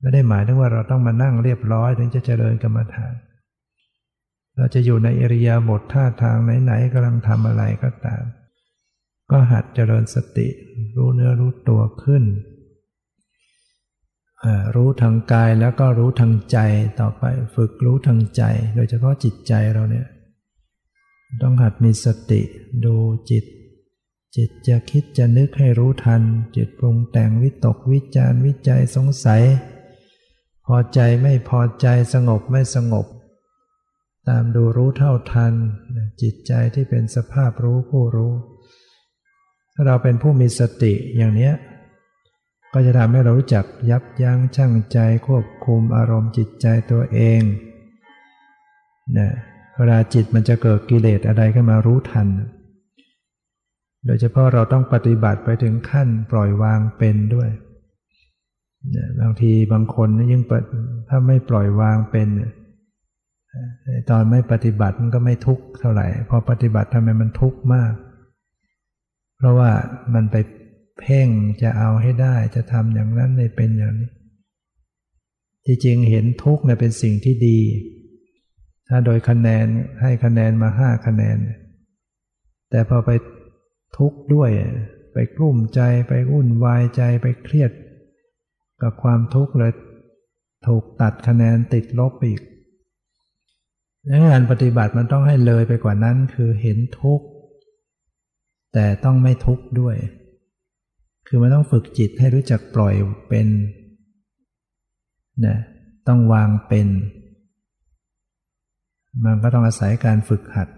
[0.00, 3.14] ไม่ได้หมายถึงว่าเราต้องมานั่งเรียบร้อยถึงจะเจริญกรรมฐาน
[4.58, 8.22] เราจะอยู่ในเอริยาบทท่าทางไหนๆกำลังทำอะไรก็ตาม
[9.30, 10.48] ก็หัดเจริญสติ
[10.96, 12.24] รู้เนื้อรู้ตัวขึ้น
[14.74, 16.58] รู้ทางกายแล้วก็รู้ทางใจ
[17.00, 18.42] ต่อไปฝึกรู้ทางใจ
[18.76, 20.06] โดยเฉพาะจิตใจเราเนี่ย
[21.42, 22.40] ต้องหัดมีสติ
[22.84, 22.94] ดู
[23.30, 23.44] จิต
[24.36, 26.22] จิตจะคิดจะนึกให้รู้ทัน
[26.56, 29.42] จิตปรุงแต่งวิตกวิจารวิจัยสงสัย
[30.66, 33.06] พอใจไม่พอใจสงบไม่สงบ
[34.28, 35.54] ตามดูรู้เท่าทัน
[36.22, 38.32] จิตใจที่เป็นสภาพรู้ผู้รู้
[39.74, 41.52] ถ้าเราเป็นผู้มีสติอย่างนี้
[42.72, 47.40] ก็จะทำให้เรารู้จักยับยั้งชั่งใจควบคุมอารมณ์จิตใจตัวเอง
[49.18, 49.30] นะ
[49.76, 52.28] เวลาจิตมันจะเกิดกิเลสอะไรขึ้นมารู้ทัน
[54.06, 57.50] โดยเฉพาะเราต้องปฏิบัติไปถึงขั้นปล่อยวางเป็นด้วย
[59.20, 60.42] บางทีบางคนยิ่ง
[61.08, 62.28] ถ้าไม่ปล่อยวางเป็น
[64.10, 67.92] ตอนไม่ปฏิบัติมันก็ไม่ทุกข์เท่าไหร่ พอปฏิบัติทำไมมันทุกข์มาก
[69.36, 69.70] เพราะว่า
[70.14, 70.36] มันไป
[70.98, 71.28] เพ่ง
[71.62, 74.10] จะเอาให้ได้จะทำอย่างนั้นในเป็นอย่างนี้
[75.66, 77.60] จริงๆเห็นทุกข์เนี่ยเป็นสิ่งที่ดี
[78.88, 79.66] ถ้าโดยคะแนน
[80.00, 81.38] ให้คะแนนมาห้าคะแนน
[82.70, 83.10] แต่พอไป
[83.98, 84.50] ทุกข์ด้วย
[85.12, 87.72] ไปกลุ้มใจไปวุ่นวายใจไปเครียด
[88.82, 89.72] กับความทุกข์เลย
[90.66, 92.40] ถูกตัดคะแนนติดลบอีก
[94.16, 97.26] งานปฏิบัติมันต้องให้เลยไปกว่านั้นคือเห็นทุกข์
[98.74, 99.96] แต่ต้องไม่ทุกข์ด้วย
[101.26, 102.94] คือมันต้องฝึกจิตให้รู้จักปล่อย
[103.28, 103.48] เป็น
[105.46, 105.56] นะ
[106.08, 106.88] ต้องวางเป็น
[109.24, 110.68] มันก็ต้องอาศัยการฝึกหัด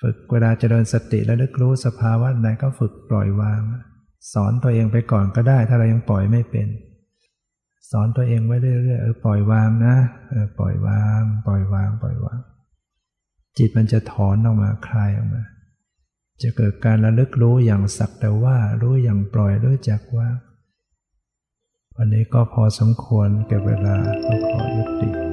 [0.00, 3.60] ฝึกเวลาเจริญสติแล้วลึกรู้สภาวะไหนก็ฝึกปล่อยวาง
[4.32, 6.68] สอนตัวเองไปก่อนก็ได้ ถ้าเรายังปล่อยไม่เป็น
[7.90, 9.96] สอนตัวเองไว้เรื่อยๆเออปล่อยวางนะ
[10.30, 12.38] เออปล่อยวาง ปล่อยวาง ปล่อยวาง
[13.58, 15.42] จิตมันจะถอนออกมาคลายออกมา
[16.42, 20.28] จะเกิดการระลึกรู้อย่างสักแต่ว่ารู้อย่างปล่อยรู้จักว่า
[21.96, 25.25] วันนี้ก็พอสมควรเก็บเวลาก็ขอยุติ